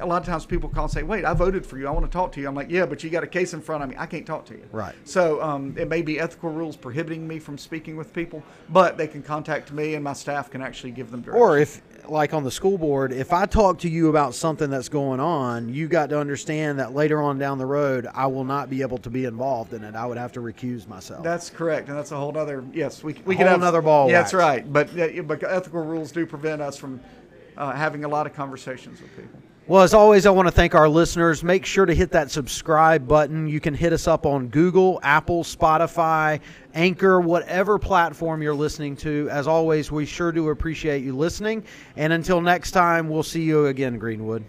a 0.00 0.06
lot 0.06 0.20
of 0.22 0.26
times 0.26 0.46
people 0.46 0.68
call 0.68 0.84
and 0.84 0.92
say, 0.92 1.02
"Wait, 1.02 1.24
I 1.24 1.34
voted 1.34 1.64
for 1.64 1.78
you. 1.78 1.86
I 1.86 1.90
want 1.90 2.04
to 2.04 2.10
talk 2.10 2.32
to 2.32 2.40
you." 2.40 2.48
I'm 2.48 2.54
like, 2.54 2.70
"Yeah, 2.70 2.86
but 2.86 3.04
you 3.04 3.10
got 3.10 3.22
a 3.22 3.28
case 3.28 3.54
in 3.54 3.60
front 3.60 3.82
of 3.82 3.90
me. 3.90 3.96
I 3.98 4.06
can't 4.06 4.26
talk 4.26 4.44
to 4.46 4.54
you." 4.54 4.64
Right. 4.72 4.94
So 5.04 5.42
um, 5.42 5.74
it 5.78 5.88
may 5.88 6.02
be 6.02 6.18
ethical 6.18 6.50
rules 6.50 6.76
prohibiting 6.76 7.26
me 7.26 7.38
from 7.38 7.58
speaking 7.58 7.96
with 7.96 8.12
people, 8.12 8.42
but 8.70 8.96
they 8.96 9.06
can 9.06 9.22
contact 9.22 9.72
me, 9.72 9.94
and 9.94 10.02
my 10.02 10.12
staff 10.12 10.50
can 10.50 10.62
actually 10.62 10.92
give 10.92 11.10
them 11.10 11.22
direction. 11.22 11.42
Or 11.42 11.58
if, 11.58 11.82
like 12.08 12.34
on 12.34 12.44
the 12.44 12.50
school 12.50 12.78
board, 12.78 13.12
if 13.12 13.32
I 13.32 13.46
talk 13.46 13.78
to 13.80 13.88
you 13.88 14.08
about 14.08 14.34
something 14.34 14.70
that's 14.70 14.88
going 14.88 15.20
on, 15.20 15.72
you 15.72 15.88
got 15.88 16.10
to 16.10 16.18
understand 16.18 16.78
that 16.78 16.94
later 16.94 17.20
on 17.20 17.38
down 17.38 17.58
the 17.58 17.66
road, 17.66 18.06
I 18.12 18.26
will 18.26 18.44
not 18.44 18.70
be 18.70 18.82
able 18.82 18.98
to 18.98 19.10
be 19.10 19.24
involved 19.24 19.72
in 19.72 19.84
it. 19.84 19.94
I 19.94 20.06
would 20.06 20.18
have 20.18 20.32
to 20.32 20.40
recuse 20.40 20.88
myself. 20.88 21.22
That's 21.22 21.50
correct, 21.50 21.88
and 21.88 21.96
that's 21.96 22.12
a 22.12 22.16
whole 22.16 22.36
other. 22.36 22.64
Yes, 22.72 23.04
we 23.04 23.14
we 23.24 23.36
could 23.36 23.46
have 23.46 23.60
another 23.60 23.82
ball 23.82 24.08
Yeah, 24.08 24.20
that's 24.20 24.34
right. 24.34 24.70
But 24.70 24.90
but 25.26 25.42
ethical 25.44 25.84
rules 25.84 26.12
do 26.12 26.26
prevent 26.26 26.62
us 26.62 26.76
from 26.76 27.00
uh, 27.56 27.72
having 27.72 28.04
a 28.04 28.08
lot 28.08 28.26
of 28.26 28.34
conversations 28.34 29.00
with 29.00 29.14
people. 29.16 29.40
Well, 29.70 29.84
as 29.84 29.94
always, 29.94 30.26
I 30.26 30.30
want 30.30 30.48
to 30.48 30.52
thank 30.52 30.74
our 30.74 30.88
listeners. 30.88 31.44
Make 31.44 31.64
sure 31.64 31.86
to 31.86 31.94
hit 31.94 32.10
that 32.10 32.32
subscribe 32.32 33.06
button. 33.06 33.46
You 33.46 33.60
can 33.60 33.72
hit 33.72 33.92
us 33.92 34.08
up 34.08 34.26
on 34.26 34.48
Google, 34.48 34.98
Apple, 35.04 35.44
Spotify, 35.44 36.40
Anchor, 36.74 37.20
whatever 37.20 37.78
platform 37.78 38.42
you're 38.42 38.52
listening 38.52 38.96
to. 38.96 39.28
As 39.30 39.46
always, 39.46 39.92
we 39.92 40.06
sure 40.06 40.32
do 40.32 40.48
appreciate 40.48 41.04
you 41.04 41.16
listening. 41.16 41.62
And 41.94 42.12
until 42.12 42.40
next 42.40 42.72
time, 42.72 43.08
we'll 43.08 43.22
see 43.22 43.44
you 43.44 43.66
again, 43.66 43.96
Greenwood. 43.96 44.44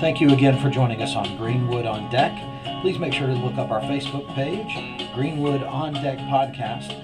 Thank 0.00 0.20
you 0.20 0.32
again 0.32 0.60
for 0.60 0.70
joining 0.70 1.00
us 1.02 1.14
on 1.14 1.36
Greenwood 1.36 1.86
on 1.86 2.10
Deck. 2.10 2.36
Please 2.82 2.98
make 2.98 3.12
sure 3.12 3.28
to 3.28 3.32
look 3.32 3.54
up 3.58 3.70
our 3.70 3.80
Facebook 3.82 4.26
page, 4.34 5.14
Greenwood 5.14 5.62
on 5.62 5.92
Deck 5.92 6.18
Podcast, 6.18 7.03